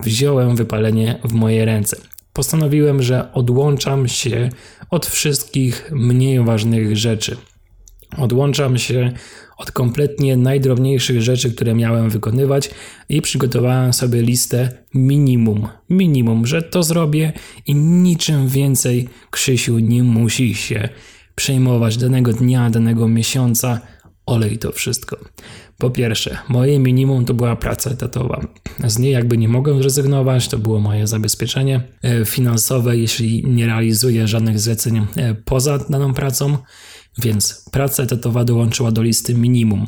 wziąłem 0.00 0.56
wypalenie 0.56 1.20
w 1.24 1.32
moje 1.32 1.64
ręce. 1.64 1.96
Postanowiłem, 2.32 3.02
że 3.02 3.32
odłączam 3.32 4.08
się 4.08 4.50
od 4.90 5.06
wszystkich 5.06 5.90
mniej 5.92 6.44
ważnych 6.44 6.96
rzeczy. 6.96 7.36
Odłączam 8.16 8.78
się 8.78 9.12
od 9.56 9.72
kompletnie 9.72 10.36
najdrobniejszych 10.36 11.22
rzeczy, 11.22 11.54
które 11.54 11.74
miałem 11.74 12.10
wykonywać 12.10 12.70
i 13.08 13.22
przygotowałem 13.22 13.92
sobie 13.92 14.22
listę 14.22 14.68
minimum. 14.94 15.68
Minimum, 15.90 16.46
że 16.46 16.62
to 16.62 16.82
zrobię 16.82 17.32
i 17.66 17.74
niczym 17.74 18.48
więcej 18.48 19.08
Krzysiu 19.30 19.78
nie 19.78 20.02
musi 20.02 20.54
się 20.54 20.88
przejmować 21.34 21.96
danego 21.96 22.32
dnia, 22.32 22.70
danego 22.70 23.08
miesiąca. 23.08 23.80
Olej 24.26 24.58
to 24.58 24.72
wszystko. 24.72 25.16
Po 25.78 25.90
pierwsze, 25.90 26.38
moje 26.48 26.78
minimum 26.78 27.24
to 27.24 27.34
była 27.34 27.56
praca 27.56 27.90
etatowa. 27.90 28.40
Z 28.86 28.98
niej 28.98 29.12
jakby 29.12 29.38
nie 29.38 29.48
mogłem 29.48 29.82
zrezygnować, 29.82 30.48
to 30.48 30.58
było 30.58 30.80
moje 30.80 31.06
zabezpieczenie 31.06 31.80
e, 32.02 32.24
finansowe, 32.24 32.96
jeśli 32.96 33.44
nie 33.46 33.66
realizuję 33.66 34.28
żadnych 34.28 34.60
zleceń 34.60 35.06
e, 35.16 35.34
poza 35.34 35.78
daną 35.78 36.14
pracą, 36.14 36.58
więc 37.18 37.64
praca 37.72 38.02
etatowa 38.02 38.44
dołączyła 38.44 38.92
do 38.92 39.02
listy 39.02 39.34
minimum. 39.34 39.86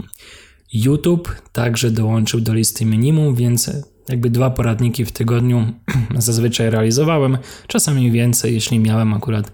YouTube 0.73 1.35
także 1.53 1.91
dołączył 1.91 2.41
do 2.41 2.55
listy 2.55 2.85
minimum, 2.85 3.35
więc 3.35 3.71
jakby 4.09 4.31
dwa 4.31 4.51
poradniki 4.51 5.05
w 5.05 5.13
tygodniu 5.13 5.73
zazwyczaj 6.19 6.71
realizowałem, 6.71 7.39
czasami 7.67 8.11
więcej, 8.11 8.55
jeśli 8.55 8.79
miałem 8.79 9.15
akurat 9.15 9.53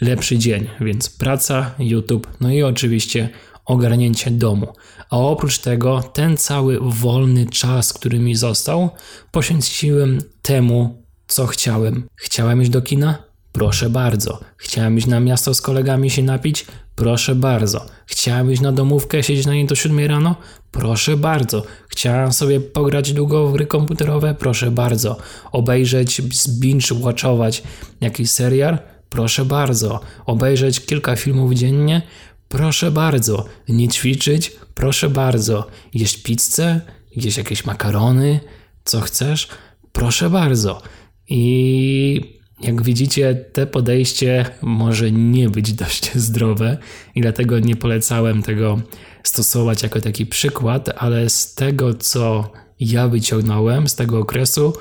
lepszy 0.00 0.38
dzień, 0.38 0.66
więc 0.80 1.10
praca, 1.10 1.74
YouTube, 1.78 2.28
no 2.40 2.50
i 2.50 2.62
oczywiście 2.62 3.28
ogarnięcie 3.64 4.30
domu. 4.30 4.66
A 5.10 5.18
oprócz 5.18 5.58
tego, 5.58 6.02
ten 6.02 6.36
cały 6.36 6.78
wolny 6.80 7.46
czas, 7.46 7.92
który 7.92 8.18
mi 8.18 8.34
został, 8.34 8.90
poświęciłem 9.30 10.18
temu, 10.42 11.04
co 11.26 11.46
chciałem. 11.46 12.08
Chciałem 12.16 12.62
iść 12.62 12.70
do 12.70 12.82
kina? 12.82 13.18
Proszę 13.52 13.90
bardzo. 13.90 14.40
Chciałem 14.56 14.98
iść 14.98 15.06
na 15.06 15.20
miasto 15.20 15.54
z 15.54 15.60
kolegami 15.60 16.10
się 16.10 16.22
napić? 16.22 16.66
Proszę 16.94 17.34
bardzo. 17.34 17.86
Chciałem 18.06 18.52
iść 18.52 18.62
na 18.62 18.72
domówkę, 18.72 19.22
siedzieć 19.22 19.46
na 19.46 19.52
niej 19.52 19.66
do 19.66 19.74
7 19.74 19.98
rano? 20.06 20.36
Proszę 20.70 21.16
bardzo. 21.16 21.62
Chciałem 21.88 22.32
sobie 22.32 22.60
pograć 22.60 23.12
długo 23.12 23.48
w 23.48 23.52
gry 23.52 23.66
komputerowe? 23.66 24.34
Proszę 24.34 24.70
bardzo. 24.70 25.16
Obejrzeć, 25.52 26.22
binge-watchować 26.60 27.62
jakiś 28.00 28.30
serial? 28.30 28.78
Proszę 29.08 29.44
bardzo. 29.44 30.00
Obejrzeć 30.26 30.80
kilka 30.80 31.16
filmów 31.16 31.52
dziennie? 31.52 32.02
Proszę 32.48 32.90
bardzo. 32.90 33.44
Nie 33.68 33.88
ćwiczyć? 33.88 34.52
Proszę 34.74 35.10
bardzo. 35.10 35.66
Jeść 35.94 36.22
pizzę? 36.22 36.80
Jeść 37.16 37.36
jakieś 37.36 37.64
makarony? 37.64 38.40
Co 38.84 39.00
chcesz? 39.00 39.48
Proszę 39.92 40.30
bardzo. 40.30 40.82
I 41.28 42.40
jak 42.64 42.82
widzicie, 42.82 43.34
te 43.52 43.66
podejście 43.66 44.44
może 44.62 45.12
nie 45.12 45.48
być 45.50 45.72
dość 45.72 46.14
zdrowe 46.26 46.78
i 47.14 47.20
dlatego 47.20 47.58
nie 47.58 47.76
polecałem 47.76 48.42
tego 48.42 48.80
stosować 49.22 49.82
jako 49.82 50.00
taki 50.00 50.26
przykład, 50.26 50.90
ale 50.96 51.30
z 51.30 51.54
tego, 51.54 51.94
co 51.94 52.52
ja 52.80 53.08
wyciągnąłem 53.08 53.88
z 53.88 53.94
tego 53.94 54.18
okresu, 54.18 54.72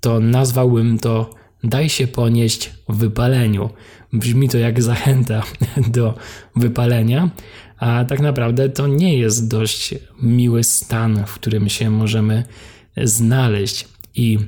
to 0.00 0.20
nazwałbym 0.20 0.98
to 0.98 1.34
daj 1.64 1.88
się 1.88 2.06
ponieść 2.06 2.70
wypaleniu. 2.88 3.70
Brzmi 4.12 4.48
to 4.48 4.58
jak 4.58 4.82
zachęta 4.82 5.42
do 5.96 6.14
wypalenia, 6.56 7.30
a 7.78 8.04
tak 8.04 8.20
naprawdę 8.20 8.68
to 8.68 8.86
nie 8.86 9.18
jest 9.18 9.48
dość 9.48 9.94
miły 10.22 10.64
stan, 10.64 11.24
w 11.26 11.34
którym 11.34 11.68
się 11.68 11.90
możemy 11.90 12.44
znaleźć. 12.96 13.88
I 14.14 14.38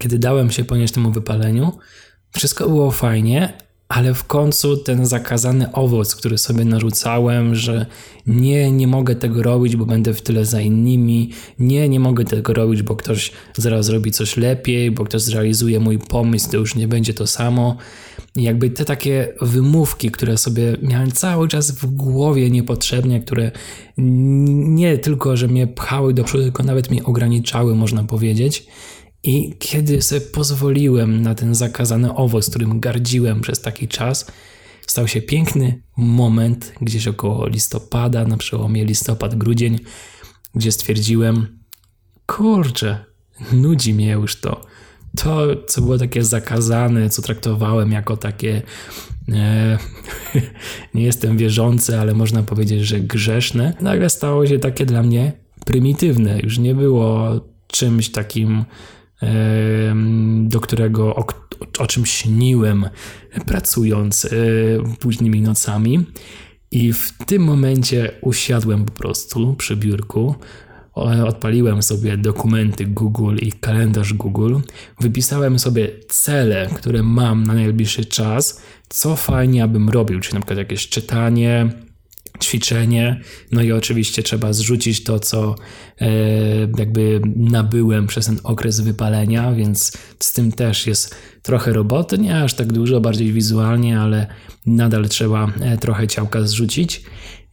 kiedy 0.00 0.18
dałem 0.18 0.50
się 0.50 0.64
ponieść 0.64 0.94
temu 0.94 1.10
wypaleniu, 1.10 1.72
wszystko 2.32 2.68
było 2.68 2.90
fajnie, 2.90 3.52
ale 3.88 4.14
w 4.14 4.24
końcu 4.24 4.76
ten 4.76 5.06
zakazany 5.06 5.72
owoc, 5.72 6.14
który 6.14 6.38
sobie 6.38 6.64
narzucałem, 6.64 7.54
że 7.54 7.86
nie, 8.26 8.72
nie 8.72 8.86
mogę 8.86 9.14
tego 9.14 9.42
robić, 9.42 9.76
bo 9.76 9.86
będę 9.86 10.14
w 10.14 10.22
tyle 10.22 10.44
za 10.44 10.60
innymi, 10.60 11.30
nie, 11.58 11.88
nie 11.88 12.00
mogę 12.00 12.24
tego 12.24 12.52
robić, 12.52 12.82
bo 12.82 12.96
ktoś 12.96 13.32
zaraz 13.56 13.86
zrobi 13.86 14.10
coś 14.10 14.36
lepiej, 14.36 14.90
bo 14.90 15.04
ktoś 15.04 15.22
zrealizuje 15.22 15.80
mój 15.80 15.98
pomysł, 15.98 16.50
to 16.50 16.56
już 16.56 16.74
nie 16.74 16.88
będzie 16.88 17.14
to 17.14 17.26
samo. 17.26 17.76
Jakby 18.36 18.70
te 18.70 18.84
takie 18.84 19.34
wymówki, 19.40 20.10
które 20.10 20.38
sobie 20.38 20.76
miałem 20.82 21.12
cały 21.12 21.48
czas 21.48 21.70
w 21.70 21.86
głowie 21.86 22.50
niepotrzebnie, 22.50 23.20
które 23.20 23.50
nie 23.96 24.98
tylko, 24.98 25.36
że 25.36 25.48
mnie 25.48 25.66
pchały 25.66 26.14
do 26.14 26.24
przodu, 26.24 26.44
tylko 26.44 26.62
nawet 26.62 26.90
mnie 26.90 27.04
ograniczały, 27.04 27.74
można 27.74 28.04
powiedzieć. 28.04 28.66
I 29.24 29.54
kiedy 29.58 30.02
sobie 30.02 30.20
pozwoliłem 30.20 31.22
na 31.22 31.34
ten 31.34 31.54
zakazany 31.54 32.14
owoc, 32.14 32.50
którym 32.50 32.80
gardziłem 32.80 33.40
przez 33.40 33.60
taki 33.60 33.88
czas, 33.88 34.26
stał 34.86 35.08
się 35.08 35.22
piękny 35.22 35.82
moment 35.96 36.72
gdzieś 36.80 37.08
około 37.08 37.48
listopada, 37.48 38.24
na 38.24 38.36
przełomie 38.36 38.84
listopad-grudzień, 38.84 39.78
gdzie 40.54 40.72
stwierdziłem, 40.72 41.58
kurczę, 42.26 43.04
nudzi 43.52 43.94
mnie 43.94 44.10
już 44.10 44.40
to. 44.40 44.60
To, 45.16 45.46
co 45.66 45.82
było 45.82 45.98
takie 45.98 46.24
zakazane, 46.24 47.10
co 47.10 47.22
traktowałem 47.22 47.92
jako 47.92 48.16
takie, 48.16 48.62
e, 49.32 49.78
nie 50.94 51.02
jestem 51.02 51.36
wierzący, 51.36 52.00
ale 52.00 52.14
można 52.14 52.42
powiedzieć, 52.42 52.86
że 52.86 53.00
grzeszne, 53.00 53.76
nagle 53.80 54.10
stało 54.10 54.46
się 54.46 54.58
takie 54.58 54.86
dla 54.86 55.02
mnie 55.02 55.32
prymitywne. 55.66 56.40
Już 56.40 56.58
nie 56.58 56.74
było 56.74 57.40
czymś 57.66 58.10
takim 58.10 58.64
do 60.42 60.60
którego 60.60 61.16
o, 61.16 61.26
o 61.78 61.86
czym 61.86 62.06
śniłem 62.06 62.88
pracując 63.46 64.24
e, 64.24 64.28
późnymi 64.98 65.40
nocami. 65.40 66.04
I 66.70 66.92
w 66.92 67.12
tym 67.26 67.42
momencie 67.42 68.10
usiadłem 68.20 68.84
po 68.84 68.92
prostu 68.92 69.54
przy 69.54 69.76
biurku, 69.76 70.34
odpaliłem 71.26 71.82
sobie 71.82 72.16
dokumenty 72.16 72.86
Google 72.86 73.36
i 73.42 73.52
kalendarz 73.52 74.14
Google, 74.14 74.56
wypisałem 75.00 75.58
sobie 75.58 75.88
cele, 76.08 76.68
które 76.76 77.02
mam 77.02 77.42
na 77.42 77.54
najbliższy 77.54 78.04
czas, 78.04 78.62
co 78.88 79.16
fajnie 79.16 79.64
abym 79.64 79.88
robił, 79.88 80.20
czyli 80.20 80.34
na 80.34 80.40
przykład 80.40 80.58
jakieś 80.58 80.88
czytanie, 80.88 81.70
ćwiczenie, 82.40 83.20
no 83.52 83.62
i 83.62 83.72
oczywiście 83.72 84.22
trzeba 84.22 84.52
zrzucić 84.52 85.04
to, 85.04 85.20
co 85.20 85.54
e, 86.00 86.08
jakby 86.78 87.20
nabyłem 87.36 88.06
przez 88.06 88.26
ten 88.26 88.38
okres 88.44 88.80
wypalenia, 88.80 89.52
więc 89.52 89.92
z 90.18 90.32
tym 90.32 90.52
też 90.52 90.86
jest 90.86 91.14
trochę 91.42 91.72
roboty, 91.72 92.18
nie 92.18 92.42
aż 92.42 92.54
tak 92.54 92.72
dużo, 92.72 93.00
bardziej 93.00 93.32
wizualnie, 93.32 94.00
ale 94.00 94.26
nadal 94.66 95.08
trzeba 95.08 95.52
e, 95.60 95.78
trochę 95.78 96.08
ciałka 96.08 96.42
zrzucić. 96.42 97.02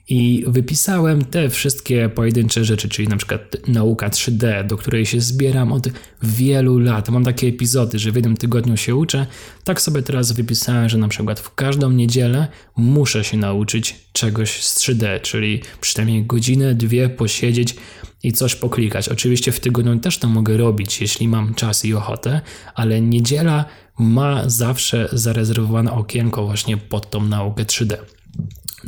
I 0.10 0.44
wypisałem 0.48 1.26
te 1.26 1.50
wszystkie 1.50 2.10
pojedyncze 2.10 2.66
rzeczy, 2.66 2.90
czyli 2.90 3.08
na 3.08 3.18
przykład 3.18 3.42
nauka 3.68 4.10
3D, 4.10 4.68
do 4.68 4.78
której 4.78 5.06
się 5.06 5.22
zbieram 5.22 5.72
od 5.72 5.88
wielu 6.24 6.80
lat. 6.80 7.10
Mam 7.10 7.24
takie 7.24 7.48
epizody, 7.48 8.00
że 8.00 8.12
w 8.12 8.16
jednym 8.16 8.38
tygodniu 8.38 8.78
się 8.78 8.96
uczę. 8.96 9.28
Tak 9.64 9.82
sobie 9.82 10.02
teraz 10.02 10.32
wypisałem, 10.32 10.90
że 10.90 10.98
na 10.98 11.08
przykład 11.08 11.40
w 11.40 11.56
każdą 11.56 11.92
niedzielę 11.92 12.48
muszę 12.78 13.24
się 13.24 13.38
nauczyć 13.38 13.96
czegoś 14.14 14.64
z 14.64 14.80
3D, 14.80 15.22
czyli 15.22 15.62
przynajmniej 15.82 16.26
godzinę, 16.26 16.76
dwie 16.76 17.10
posiedzieć 17.10 17.76
i 18.24 18.34
coś 18.34 18.56
poklikać. 18.56 19.10
Oczywiście 19.10 19.52
w 19.52 19.60
tygodniu 19.60 20.00
też 20.00 20.18
to 20.18 20.28
mogę 20.28 20.58
robić, 20.58 21.02
jeśli 21.02 21.28
mam 21.28 21.54
czas 21.54 21.86
i 21.86 21.94
ochotę, 21.94 22.42
ale 22.76 23.02
niedziela 23.02 23.66
ma 24.00 24.50
zawsze 24.50 25.10
zarezerwowane 25.14 25.92
okienko 25.92 26.46
właśnie 26.46 26.78
pod 26.78 27.10
tą 27.10 27.24
naukę 27.24 27.64
3D. 27.64 27.98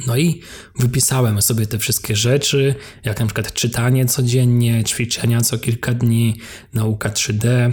No 0.08 0.18
i 0.18 0.42
wypisałem 0.80 1.42
sobie 1.42 1.66
te 1.66 1.80
wszystkie 1.80 2.16
rzeczy, 2.16 2.76
jak 3.04 3.20
na 3.20 3.26
przykład 3.26 3.54
czytanie 3.54 4.06
codziennie, 4.06 4.84
ćwiczenia 4.84 5.42
co 5.42 5.58
kilka 5.58 5.94
dni, 5.94 6.38
nauka 6.74 7.10
3D, 7.10 7.72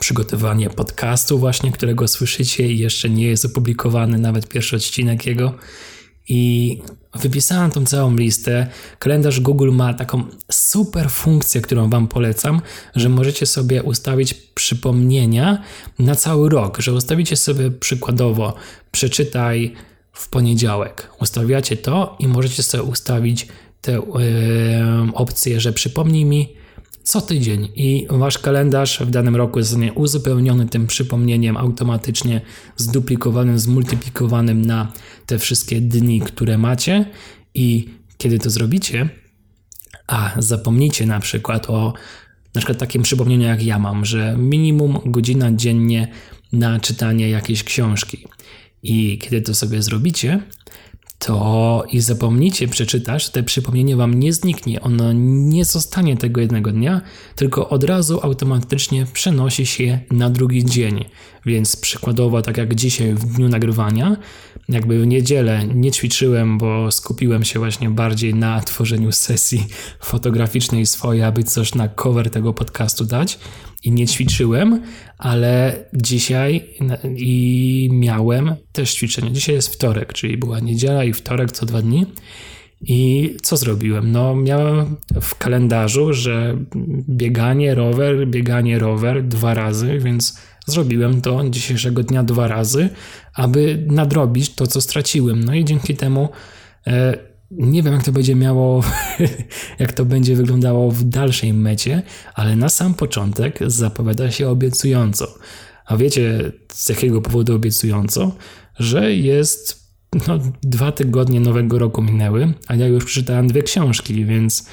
przygotowanie 0.00 0.70
podcastu 0.70 1.38
właśnie, 1.38 1.72
którego 1.72 2.08
słyszycie 2.08 2.72
i 2.72 2.78
jeszcze 2.78 3.10
nie 3.10 3.26
jest 3.26 3.44
opublikowany, 3.44 4.18
nawet 4.18 4.48
pierwszy 4.48 4.76
odcinek 4.76 5.26
jego. 5.26 5.54
I 6.28 6.78
wypisałem 7.14 7.70
tą 7.70 7.86
całą 7.86 8.16
listę. 8.16 8.66
Kalendarz 8.98 9.40
Google 9.40 9.70
ma 9.72 9.94
taką 9.94 10.24
super 10.52 11.10
funkcję, 11.10 11.60
którą 11.60 11.90
Wam 11.90 12.08
polecam, 12.08 12.60
że 12.94 13.08
możecie 13.08 13.46
sobie 13.46 13.82
ustawić 13.82 14.34
przypomnienia 14.34 15.62
na 15.98 16.14
cały 16.14 16.48
rok, 16.48 16.80
że 16.80 16.92
ustawicie 16.92 17.36
sobie 17.36 17.70
przykładowo 17.70 18.54
przeczytaj 18.90 19.74
w 20.16 20.28
poniedziałek. 20.28 21.10
Ustawiacie 21.20 21.76
to 21.76 22.16
i 22.18 22.28
możecie 22.28 22.62
sobie 22.62 22.82
ustawić 22.82 23.48
te 23.80 23.92
yy, 23.92 24.02
opcje, 25.14 25.60
że 25.60 25.72
przypomnij 25.72 26.24
mi 26.24 26.48
co 27.02 27.20
tydzień 27.20 27.68
i 27.74 28.06
wasz 28.10 28.38
kalendarz 28.38 29.00
w 29.00 29.10
danym 29.10 29.36
roku 29.36 29.62
zostanie 29.62 29.92
uzupełniony 29.92 30.66
tym 30.66 30.86
przypomnieniem 30.86 31.56
automatycznie 31.56 32.40
zduplikowanym, 32.76 33.58
zmultiplikowanym 33.58 34.66
na 34.66 34.92
te 35.26 35.38
wszystkie 35.38 35.80
dni, 35.80 36.20
które 36.20 36.58
macie 36.58 37.04
i 37.54 37.88
kiedy 38.18 38.38
to 38.38 38.50
zrobicie, 38.50 39.08
a 40.06 40.32
zapomnijcie 40.38 41.06
na 41.06 41.20
przykład 41.20 41.70
o 41.70 41.92
na 42.54 42.60
przykład 42.60 42.78
takim 42.78 43.02
przypomnieniu 43.02 43.46
jak 43.46 43.62
ja 43.62 43.78
mam, 43.78 44.04
że 44.04 44.36
minimum 44.38 44.98
godzina 45.04 45.52
dziennie 45.52 46.08
na 46.52 46.80
czytanie 46.80 47.30
jakiejś 47.30 47.64
książki. 47.64 48.26
I 48.86 49.18
kiedy 49.18 49.42
to 49.42 49.54
sobie 49.54 49.82
zrobicie, 49.82 50.40
to 51.18 51.84
i 51.92 52.00
zapomnicie 52.00 52.68
przeczytać, 52.68 53.30
te 53.30 53.42
przypomnienie 53.42 53.96
wam 53.96 54.14
nie 54.14 54.32
zniknie. 54.32 54.80
Ono 54.80 55.12
nie 55.12 55.64
zostanie 55.64 56.16
tego 56.16 56.40
jednego 56.40 56.72
dnia, 56.72 57.00
tylko 57.36 57.68
od 57.68 57.84
razu 57.84 58.20
automatycznie 58.22 59.06
przenosi 59.12 59.66
się 59.66 60.00
na 60.10 60.30
drugi 60.30 60.64
dzień. 60.64 61.04
Więc 61.46 61.76
przykładowo, 61.76 62.42
tak 62.42 62.56
jak 62.56 62.74
dzisiaj 62.74 63.14
w 63.14 63.24
dniu 63.24 63.48
nagrywania, 63.48 64.16
jakby 64.68 65.00
w 65.00 65.06
niedzielę 65.06 65.66
nie 65.74 65.90
ćwiczyłem, 65.90 66.58
bo 66.58 66.90
skupiłem 66.90 67.44
się 67.44 67.58
właśnie 67.58 67.90
bardziej 67.90 68.34
na 68.34 68.60
tworzeniu 68.60 69.12
sesji 69.12 69.66
fotograficznej 70.00 70.86
swojej, 70.86 71.22
aby 71.22 71.42
coś 71.42 71.74
na 71.74 71.88
cover 71.88 72.30
tego 72.30 72.52
podcastu 72.52 73.04
dać 73.04 73.38
i 73.84 73.92
nie 73.92 74.06
ćwiczyłem, 74.06 74.82
ale 75.18 75.84
dzisiaj 75.94 76.64
i 77.16 77.88
miałem 77.92 78.54
też 78.72 78.94
ćwiczenie. 78.94 79.32
Dzisiaj 79.32 79.54
jest 79.54 79.68
wtorek, 79.68 80.12
czyli 80.12 80.36
była 80.36 80.60
niedziela 80.60 81.04
i 81.04 81.12
wtorek 81.12 81.52
co 81.52 81.66
dwa 81.66 81.82
dni. 81.82 82.06
I 82.80 83.30
co 83.42 83.56
zrobiłem? 83.56 84.12
No, 84.12 84.36
miałem 84.36 84.96
w 85.20 85.34
kalendarzu, 85.34 86.12
że 86.12 86.56
bieganie 87.08 87.74
rower, 87.74 88.28
bieganie 88.28 88.78
rower 88.78 89.24
dwa 89.24 89.54
razy, 89.54 89.98
więc 89.98 90.38
zrobiłem 90.66 91.20
to 91.20 91.44
dzisiejszego 91.50 92.02
dnia 92.02 92.22
dwa 92.22 92.48
razy, 92.48 92.88
aby 93.34 93.86
nadrobić 93.86 94.54
to, 94.54 94.66
co 94.66 94.80
straciłem. 94.80 95.44
No 95.44 95.54
i 95.54 95.64
dzięki 95.64 95.96
temu 95.96 96.28
e, 96.86 97.18
nie 97.50 97.82
wiem, 97.82 97.94
jak 97.94 98.04
to 98.04 98.12
będzie 98.12 98.34
miało, 98.34 98.82
jak 99.78 99.92
to 99.92 100.04
będzie 100.04 100.36
wyglądało 100.36 100.90
w 100.90 101.04
dalszej 101.04 101.52
mecie, 101.52 102.02
ale 102.34 102.56
na 102.56 102.68
sam 102.68 102.94
początek 102.94 103.58
zapowiada 103.66 104.30
się 104.30 104.48
obiecująco. 104.48 105.38
A 105.86 105.96
wiecie, 105.96 106.52
z 106.72 106.88
jakiego 106.88 107.22
powodu 107.22 107.54
obiecująco? 107.54 108.32
Że 108.78 109.14
jest 109.14 109.86
no, 110.28 110.38
dwa 110.62 110.92
tygodnie 110.92 111.40
nowego 111.40 111.78
roku 111.78 112.02
minęły, 112.02 112.52
a 112.68 112.74
ja 112.74 112.86
już 112.86 113.04
przeczytałem 113.04 113.46
dwie 113.46 113.62
książki, 113.62 114.24
więc 114.24 114.66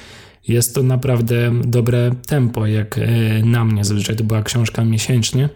jest 0.48 0.74
to 0.74 0.82
naprawdę 0.82 1.52
dobre 1.64 2.10
tempo, 2.26 2.66
jak 2.66 2.98
e, 2.98 3.08
na 3.44 3.64
mnie. 3.64 3.84
Zazwyczaj 3.84 4.16
to 4.16 4.24
była 4.24 4.42
książka 4.42 4.84
miesięcznie. 4.84 5.48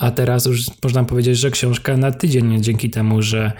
A 0.00 0.10
teraz 0.10 0.46
już 0.46 0.66
można 0.84 1.04
powiedzieć, 1.04 1.38
że 1.38 1.50
książka 1.50 1.96
na 1.96 2.12
tydzień, 2.12 2.62
dzięki 2.62 2.90
temu, 2.90 3.22
że 3.22 3.52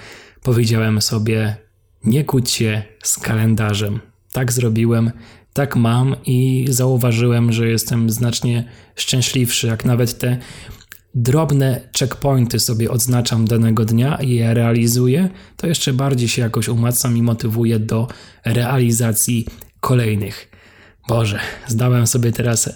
powiedziałem 0.43 1.03
sobie, 1.03 1.57
nie 2.05 2.25
kłóć 2.25 2.51
się 2.51 2.83
z 3.03 3.19
kalendarzem. 3.19 4.01
Tak 4.33 4.53
zrobiłem, 4.53 5.11
tak 5.53 5.77
mam 5.77 6.17
i 6.27 6.67
zauważyłem, 6.69 7.53
że 7.53 7.69
jestem 7.69 8.11
znacznie 8.11 8.65
szczęśliwszy, 8.97 9.67
jak 9.67 9.85
nawet 9.85 10.19
te 10.19 10.37
drobne 11.15 11.81
checkpointy 11.99 12.61
sobie 12.61 12.91
odznaczam 12.91 13.45
danego 13.45 13.85
dnia 13.85 14.17
i 14.17 14.31
je 14.31 14.55
realizuję, 14.55 15.29
to 15.57 15.67
jeszcze 15.67 15.93
bardziej 15.93 16.29
się 16.29 16.43
jakoś 16.43 16.69
umacam 16.69 17.17
i 17.17 17.23
motywuję 17.23 17.79
do 17.79 18.09
realizacji 18.45 19.47
kolejnych. 19.81 20.51
Boże, 21.09 21.41
zdałem 21.67 22.07
sobie 22.07 22.33
teraz 22.33 22.71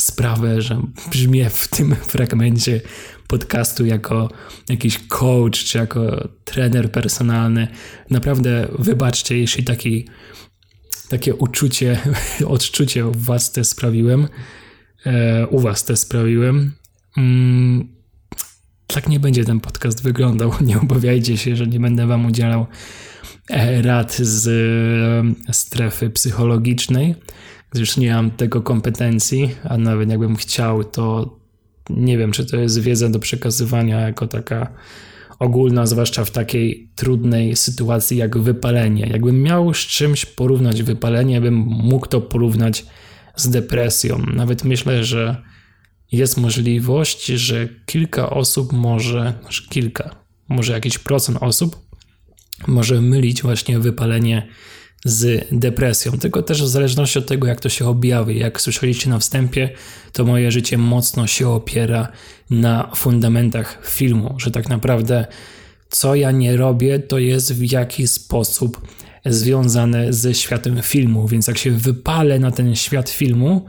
sprawę, 0.00 0.62
że 0.62 0.82
brzmię 1.10 1.50
w 1.50 1.68
tym 1.68 1.94
fragmencie 1.94 2.80
podcastu 3.26 3.86
jako 3.86 4.30
jakiś 4.68 4.98
coach 5.08 5.64
czy 5.64 5.78
jako 5.78 6.28
trener 6.44 6.92
personalny. 6.92 7.68
Naprawdę 8.10 8.68
wybaczcie, 8.78 9.38
jeśli 9.38 9.64
taki, 9.64 10.08
takie 11.08 11.34
uczucie, 11.34 12.00
odczucie 12.46 13.06
u 13.06 13.12
was 13.14 13.52
te 13.52 13.64
sprawiłem, 13.64 14.28
e, 15.06 15.46
u 15.46 15.58
was 15.58 15.84
te 15.84 15.96
sprawiłem. 15.96 16.72
Mm, 17.16 17.88
tak 18.86 19.08
nie 19.08 19.20
będzie 19.20 19.44
ten 19.44 19.60
podcast 19.60 20.02
wyglądał. 20.02 20.52
Nie 20.66 20.80
obawiajcie 20.80 21.36
się, 21.36 21.56
że 21.56 21.66
nie 21.66 21.80
będę 21.80 22.06
wam 22.06 22.26
udzielał 22.26 22.66
e, 23.50 23.82
rad 23.82 24.16
z 24.16 24.48
e, 25.48 25.52
strefy 25.52 26.10
psychologicznej, 26.10 27.14
gdyż 27.70 27.96
nie 27.96 28.14
mam 28.14 28.30
tego 28.30 28.62
kompetencji, 28.62 29.50
a 29.64 29.78
nawet 29.78 30.10
jakbym 30.10 30.36
chciał, 30.36 30.84
to 30.84 31.36
nie 31.90 32.18
wiem, 32.18 32.32
czy 32.32 32.46
to 32.46 32.56
jest 32.56 32.80
wiedza 32.80 33.08
do 33.08 33.18
przekazywania 33.18 34.00
jako 34.00 34.26
taka 34.26 34.72
ogólna, 35.38 35.86
zwłaszcza 35.86 36.24
w 36.24 36.30
takiej 36.30 36.90
trudnej 36.96 37.56
sytuacji 37.56 38.16
jak 38.16 38.38
wypalenie. 38.38 39.06
Jakbym 39.10 39.42
miał 39.42 39.74
z 39.74 39.78
czymś 39.78 40.26
porównać 40.26 40.82
wypalenie, 40.82 41.40
bym 41.40 41.54
mógł 41.66 42.06
to 42.06 42.20
porównać 42.20 42.86
z 43.36 43.48
depresją. 43.48 44.18
Nawet 44.34 44.64
myślę, 44.64 45.04
że 45.04 45.42
jest 46.12 46.36
możliwość, 46.36 47.26
że 47.26 47.68
kilka 47.86 48.30
osób 48.30 48.72
może, 48.72 49.34
znaczy 49.42 49.68
kilka, 49.68 50.10
może 50.48 50.72
jakiś 50.72 50.98
procent 50.98 51.38
osób 51.40 51.76
może 52.66 53.00
mylić 53.00 53.42
właśnie 53.42 53.78
wypalenie 53.78 54.48
z 55.04 55.48
depresją, 55.52 56.12
tylko 56.12 56.42
też 56.42 56.62
w 56.62 56.68
zależności 56.68 57.18
od 57.18 57.26
tego, 57.26 57.46
jak 57.46 57.60
to 57.60 57.68
się 57.68 57.86
objawi. 57.86 58.38
Jak 58.38 58.60
słyszeliście 58.60 59.10
na 59.10 59.18
wstępie, 59.18 59.70
to 60.12 60.24
moje 60.24 60.50
życie 60.50 60.78
mocno 60.78 61.26
się 61.26 61.48
opiera 61.48 62.08
na 62.50 62.90
fundamentach 62.94 63.86
filmu, 63.86 64.34
że 64.38 64.50
tak 64.50 64.68
naprawdę 64.68 65.26
co 65.88 66.14
ja 66.14 66.30
nie 66.30 66.56
robię, 66.56 66.98
to 66.98 67.18
jest 67.18 67.54
w 67.54 67.72
jakiś 67.72 68.10
sposób 68.10 68.80
związane 69.26 70.12
ze 70.12 70.34
światem 70.34 70.82
filmu, 70.82 71.28
więc 71.28 71.46
jak 71.46 71.58
się 71.58 71.70
wypalę 71.70 72.38
na 72.38 72.50
ten 72.50 72.76
świat 72.76 73.10
filmu, 73.10 73.66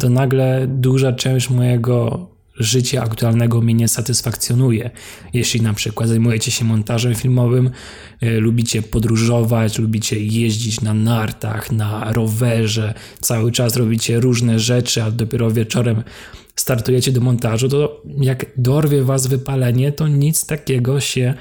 to 0.00 0.08
nagle 0.08 0.66
duża 0.68 1.12
część 1.12 1.50
mojego 1.50 2.26
życie 2.56 3.02
aktualnego 3.02 3.60
mnie 3.60 3.74
nie 3.74 3.88
satysfakcjonuje. 3.88 4.90
Jeśli 5.32 5.60
na 5.60 5.74
przykład 5.74 6.08
zajmujecie 6.08 6.50
się 6.50 6.64
montażem 6.64 7.14
filmowym, 7.14 7.70
y, 8.22 8.40
lubicie 8.40 8.82
podróżować, 8.82 9.78
lubicie 9.78 10.20
jeździć 10.20 10.80
na 10.80 10.94
nartach, 10.94 11.72
na 11.72 12.12
rowerze, 12.12 12.94
cały 13.20 13.52
czas 13.52 13.76
robicie 13.76 14.20
różne 14.20 14.58
rzeczy, 14.58 15.02
a 15.02 15.10
dopiero 15.10 15.50
wieczorem 15.50 16.02
startujecie 16.56 17.12
do 17.12 17.20
montażu, 17.20 17.68
to 17.68 18.02
jak 18.20 18.46
dorwie 18.56 19.02
was 19.02 19.26
wypalenie, 19.26 19.92
to 19.92 20.08
nic 20.08 20.46
takiego 20.46 21.00
się 21.00 21.34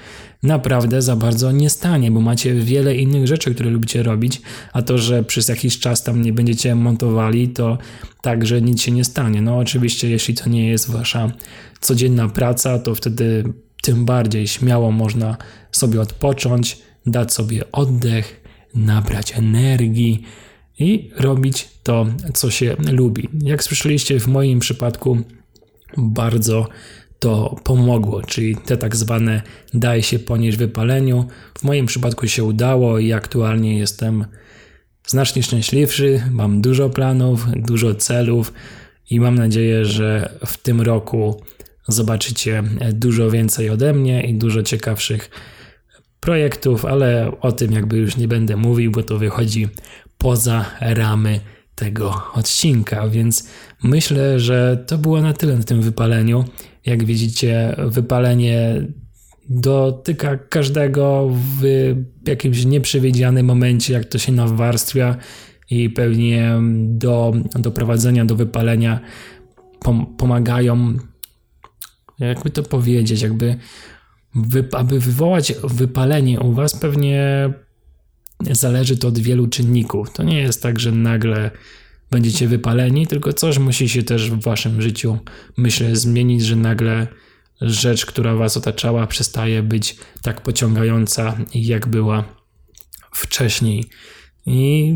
naprawdę 0.44 1.02
za 1.02 1.16
bardzo 1.16 1.52
nie 1.52 1.70
stanie, 1.70 2.12
bo 2.12 2.22
macie 2.22 2.54
wiele 2.54 2.96
innych 2.96 3.28
rzeczy, 3.28 3.56
które 3.56 3.70
lubicie 3.70 4.04
robić, 4.04 4.42
a 4.74 4.82
to, 4.82 4.98
że 4.98 5.24
przez 5.24 5.48
jakiś 5.48 5.80
czas 5.80 6.04
tam 6.04 6.22
nie 6.22 6.34
będziecie 6.34 6.76
montowali, 6.76 7.50
to 7.50 7.78
także 8.22 8.62
nic 8.62 8.82
się 8.82 8.92
nie 8.92 9.04
stanie. 9.04 9.42
No 9.42 9.58
oczywiście, 9.58 10.10
jeśli 10.10 10.34
to 10.34 10.50
nie 10.50 10.70
jest 10.70 10.90
wasza 10.90 11.32
codzienna 11.80 12.30
praca, 12.30 12.80
to 12.80 12.96
wtedy 12.96 13.44
tym 13.82 14.06
bardziej 14.06 14.48
śmiało 14.48 14.92
można 14.92 15.38
sobie 15.72 16.02
odpocząć, 16.02 16.78
dać 17.06 17.34
sobie 17.34 17.72
oddech 17.72 18.42
nabrać 18.76 19.38
energii 19.38 20.24
i 20.80 21.10
robić 21.18 21.68
to, 21.84 22.06
co 22.34 22.52
się 22.52 22.76
lubi. 22.92 23.30
Jak 23.44 23.64
słyszeliście, 23.64 24.20
w 24.20 24.28
moim 24.28 24.60
przypadku 24.60 25.18
bardzo 25.98 26.68
to 27.22 27.56
pomogło, 27.64 28.22
czyli 28.22 28.56
te 28.56 28.78
tak 28.78 28.96
zwane 28.96 29.42
daj 29.74 30.04
się 30.04 30.20
ponieść 30.20 30.58
wypaleniu. 30.58 31.28
W 31.58 31.64
moim 31.64 31.86
przypadku 31.86 32.28
się 32.28 32.44
udało 32.44 33.00
i 33.00 33.14
aktualnie 33.14 33.78
jestem 33.78 34.26
znacznie 35.08 35.44
szczęśliwszy, 35.44 36.24
mam 36.32 36.62
dużo 36.62 36.90
planów, 36.90 37.46
dużo 37.56 37.96
celów 37.96 38.54
i 39.10 39.20
mam 39.20 39.36
nadzieję, 39.36 39.86
że 39.86 40.40
w 40.46 40.58
tym 40.58 40.82
roku 40.82 41.44
zobaczycie 41.88 42.64
dużo 42.94 43.32
więcej 43.32 43.70
ode 43.70 43.94
mnie 43.94 44.22
i 44.22 44.34
dużo 44.34 44.64
ciekawszych 44.64 45.30
projektów, 46.20 46.86
ale 46.86 47.32
o 47.42 47.52
tym 47.52 47.72
jakby 47.72 47.98
już 47.98 48.18
nie 48.18 48.28
będę 48.28 48.58
mówił, 48.58 48.92
bo 48.92 49.04
to 49.04 49.18
wychodzi 49.18 49.68
poza 50.18 50.66
ramy 50.80 51.40
tego 51.76 52.24
odcinka, 52.34 53.08
więc 53.08 53.50
myślę, 53.84 54.40
że 54.40 54.84
to 54.88 54.98
było 54.98 55.22
na 55.22 55.34
tyle 55.34 55.58
na 55.58 55.64
tym 55.64 55.82
wypaleniu. 55.82 56.46
Jak 56.86 57.06
widzicie, 57.06 57.76
wypalenie 57.88 58.88
dotyka 59.50 60.38
każdego 60.38 61.30
w 61.60 61.64
jakimś 62.28 62.66
nieprzewidzianym 62.66 63.46
momencie, 63.46 63.94
jak 63.94 64.06
to 64.06 64.18
się 64.18 64.32
nawarstwia 64.32 65.16
i 65.70 65.90
pewnie 65.90 66.54
do 66.82 67.34
doprowadzenia 67.60 68.26
do 68.26 68.36
wypalenia 68.36 69.00
pom 69.80 70.16
pomagają, 70.18 70.98
jakby 72.20 72.50
to 72.50 72.64
powiedzieć, 72.64 73.22
jakby 73.22 73.58
wy 74.36 74.68
aby 74.72 75.00
wywołać 75.00 75.54
wypalenie 75.64 76.40
u 76.40 76.54
was 76.54 76.80
pewnie 76.80 77.50
zależy 78.52 78.98
to 78.98 79.08
od 79.08 79.20
wielu 79.20 79.48
czynników. 79.48 80.14
To 80.14 80.24
nie 80.24 80.42
jest 80.42 80.64
tak, 80.64 80.80
że 80.80 80.92
nagle 80.92 81.52
będziecie 82.12 82.48
wypaleni, 82.48 83.08
tylko 83.08 83.34
coś 83.34 83.58
musi 83.58 83.90
się 83.90 84.04
też 84.04 84.32
w 84.32 84.44
waszym 84.44 84.82
życiu, 84.82 85.18
myślę, 85.58 85.96
zmienić, 85.96 86.46
że 86.46 86.56
nagle 86.56 87.08
rzecz, 87.62 88.06
która 88.06 88.36
was 88.36 88.58
otaczała, 88.58 89.08
przestaje 89.08 89.64
być 89.64 89.98
tak 90.22 90.42
pociągająca, 90.42 91.38
jak 91.54 91.88
była 91.88 92.24
wcześniej. 93.12 93.86
I 94.46 94.94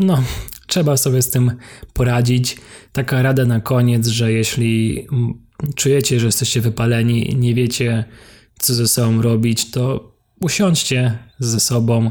no, 0.00 0.22
trzeba 0.66 0.96
sobie 0.96 1.22
z 1.22 1.30
tym 1.30 1.52
poradzić. 1.92 2.56
Taka 2.92 3.22
rada 3.22 3.44
na 3.44 3.60
koniec, 3.60 4.06
że 4.06 4.32
jeśli 4.32 5.06
czujecie, 5.74 6.20
że 6.20 6.26
jesteście 6.26 6.60
wypaleni, 6.60 7.36
nie 7.38 7.54
wiecie, 7.54 8.04
co 8.58 8.74
ze 8.74 8.88
sobą 8.88 9.22
robić, 9.22 9.70
to 9.70 10.12
usiądźcie 10.40 11.18
ze 11.38 11.60
sobą, 11.60 12.10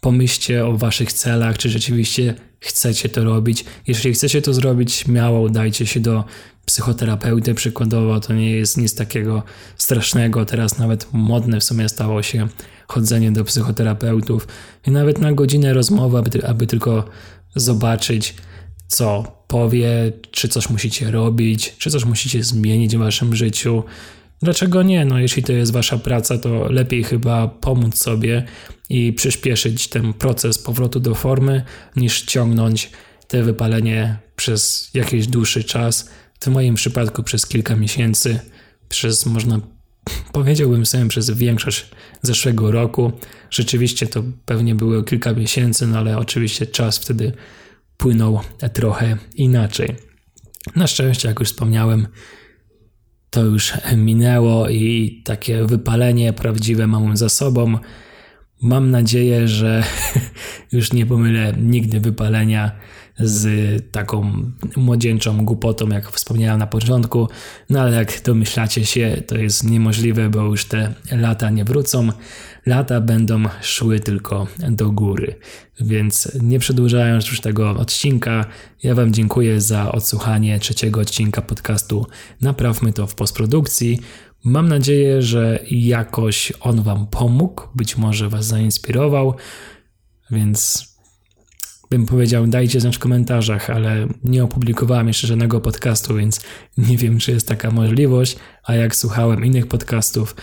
pomyślcie 0.00 0.66
o 0.66 0.76
waszych 0.76 1.12
celach, 1.12 1.58
czy 1.58 1.68
rzeczywiście 1.68 2.34
chcecie 2.60 3.08
to 3.08 3.24
robić. 3.24 3.64
Jeśli 3.86 4.12
chcecie 4.12 4.42
to 4.42 4.54
zrobić, 4.54 4.92
śmiało 4.92 5.40
udajcie 5.40 5.86
się 5.86 6.00
do 6.00 6.24
psychoterapeuty 6.64 7.54
przykładowo, 7.54 8.20
to 8.20 8.32
nie 8.32 8.50
jest 8.50 8.76
nic 8.76 8.94
takiego 8.94 9.42
strasznego. 9.76 10.44
Teraz 10.44 10.78
nawet 10.78 11.06
modne 11.12 11.60
w 11.60 11.64
sumie 11.64 11.88
stało 11.88 12.22
się 12.22 12.48
chodzenie 12.88 13.32
do 13.32 13.44
psychoterapeutów 13.44 14.48
i 14.86 14.90
nawet 14.90 15.18
na 15.18 15.32
godzinę 15.32 15.74
rozmowy, 15.74 16.18
aby, 16.18 16.46
aby 16.46 16.66
tylko 16.66 17.04
zobaczyć, 17.54 18.34
co 18.88 19.24
powie, 19.46 20.12
czy 20.30 20.48
coś 20.48 20.70
musicie 20.70 21.10
robić, 21.10 21.74
czy 21.78 21.90
coś 21.90 22.04
musicie 22.04 22.44
zmienić 22.44 22.96
w 22.96 22.98
waszym 22.98 23.36
życiu. 23.36 23.82
Dlaczego 24.42 24.82
nie? 24.82 25.04
No, 25.04 25.18
jeśli 25.18 25.42
to 25.42 25.52
jest 25.52 25.72
wasza 25.72 25.98
praca, 25.98 26.38
to 26.38 26.72
lepiej 26.72 27.04
chyba 27.04 27.48
pomóc 27.48 27.98
sobie 27.98 28.44
i 28.88 29.12
przyspieszyć 29.12 29.88
ten 29.88 30.12
proces 30.12 30.58
powrotu 30.58 31.00
do 31.00 31.14
formy, 31.14 31.62
niż 31.96 32.22
ciągnąć 32.22 32.90
te 33.28 33.42
wypalenie 33.42 34.16
przez 34.36 34.90
jakiś 34.94 35.26
dłuższy 35.26 35.64
czas. 35.64 36.10
W 36.40 36.46
moim 36.46 36.74
przypadku 36.74 37.22
przez 37.22 37.46
kilka 37.46 37.76
miesięcy, 37.76 38.40
przez 38.88 39.26
można 39.26 39.60
powiedziałbym 40.32 40.86
sobie 40.86 41.08
przez 41.08 41.30
większość 41.30 41.86
zeszłego 42.22 42.70
roku. 42.70 43.12
Rzeczywiście 43.50 44.06
to 44.06 44.22
pewnie 44.44 44.74
było 44.74 45.02
kilka 45.02 45.32
miesięcy, 45.32 45.86
no 45.86 45.98
ale 45.98 46.18
oczywiście 46.18 46.66
czas 46.66 46.98
wtedy 46.98 47.32
płynął 47.96 48.40
trochę 48.72 49.16
inaczej. 49.34 49.96
Na 50.76 50.86
szczęście, 50.86 51.28
jak 51.28 51.40
już 51.40 51.48
wspomniałem, 51.48 52.06
to 53.30 53.44
już 53.44 53.72
minęło 53.96 54.68
i 54.68 55.22
takie 55.24 55.64
wypalenie 55.64 56.32
prawdziwe 56.32 56.86
mam 56.86 57.16
za 57.16 57.28
sobą. 57.28 57.78
Mam 58.62 58.90
nadzieję, 58.90 59.48
że 59.48 59.84
już 60.72 60.92
nie 60.92 61.06
pomylę 61.06 61.54
nigdy 61.58 62.00
wypalenia 62.00 62.72
z 63.20 63.46
taką 63.92 64.32
młodzieńczą 64.76 65.44
głupotą, 65.44 65.88
jak 65.88 66.10
wspomniałem 66.10 66.58
na 66.58 66.66
początku. 66.66 67.28
No 67.70 67.80
ale 67.80 67.96
jak 67.96 68.22
domyślacie 68.22 68.86
się, 68.86 69.22
to 69.26 69.36
jest 69.38 69.64
niemożliwe, 69.64 70.28
bo 70.28 70.40
już 70.40 70.64
te 70.64 70.94
lata 71.12 71.50
nie 71.50 71.64
wrócą. 71.64 72.08
Lata 72.66 73.00
będą 73.00 73.42
szły 73.62 74.00
tylko 74.00 74.46
do 74.68 74.90
góry. 74.90 75.34
Więc 75.80 76.32
nie 76.42 76.58
przedłużając 76.58 77.28
już 77.28 77.40
tego 77.40 77.70
odcinka, 77.70 78.44
ja 78.82 78.94
Wam 78.94 79.12
dziękuję 79.12 79.60
za 79.60 79.92
odsłuchanie 79.92 80.58
trzeciego 80.58 81.00
odcinka 81.00 81.42
podcastu 81.42 82.06
Naprawmy 82.40 82.92
to 82.92 83.06
w 83.06 83.14
postprodukcji. 83.14 84.00
Mam 84.48 84.68
nadzieję, 84.68 85.22
że 85.22 85.64
jakoś 85.70 86.52
on 86.60 86.82
Wam 86.82 87.06
pomógł, 87.06 87.62
być 87.74 87.96
może 87.96 88.28
Was 88.28 88.46
zainspirował, 88.46 89.34
więc 90.30 90.88
bym 91.90 92.06
powiedział, 92.06 92.46
dajcie 92.46 92.80
znać 92.80 92.96
w 92.96 92.98
komentarzach, 92.98 93.70
ale 93.70 94.08
nie 94.24 94.44
opublikowałem 94.44 95.08
jeszcze 95.08 95.26
żadnego 95.26 95.60
podcastu, 95.60 96.14
więc 96.14 96.40
nie 96.78 96.96
wiem, 96.96 97.18
czy 97.18 97.30
jest 97.30 97.48
taka 97.48 97.70
możliwość. 97.70 98.36
A 98.64 98.74
jak 98.74 98.96
słuchałem 98.96 99.44
innych 99.44 99.66
podcastów, 99.66 100.36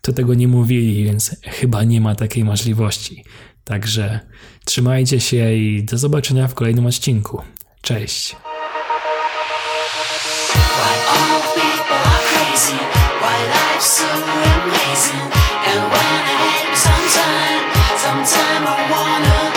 to 0.00 0.12
tego 0.12 0.34
nie 0.34 0.48
mówili, 0.48 1.04
więc 1.04 1.36
chyba 1.42 1.84
nie 1.84 2.00
ma 2.00 2.14
takiej 2.14 2.44
możliwości. 2.44 3.24
Także 3.64 4.20
trzymajcie 4.64 5.20
się 5.20 5.54
i 5.54 5.84
do 5.84 5.98
zobaczenia 5.98 6.48
w 6.48 6.54
kolejnym 6.54 6.86
odcinku. 6.86 7.42
Cześć. 7.82 8.36
Sometimes, 16.76 18.00
sometimes 18.02 18.66
I 18.68 18.90
wanna 18.90 19.55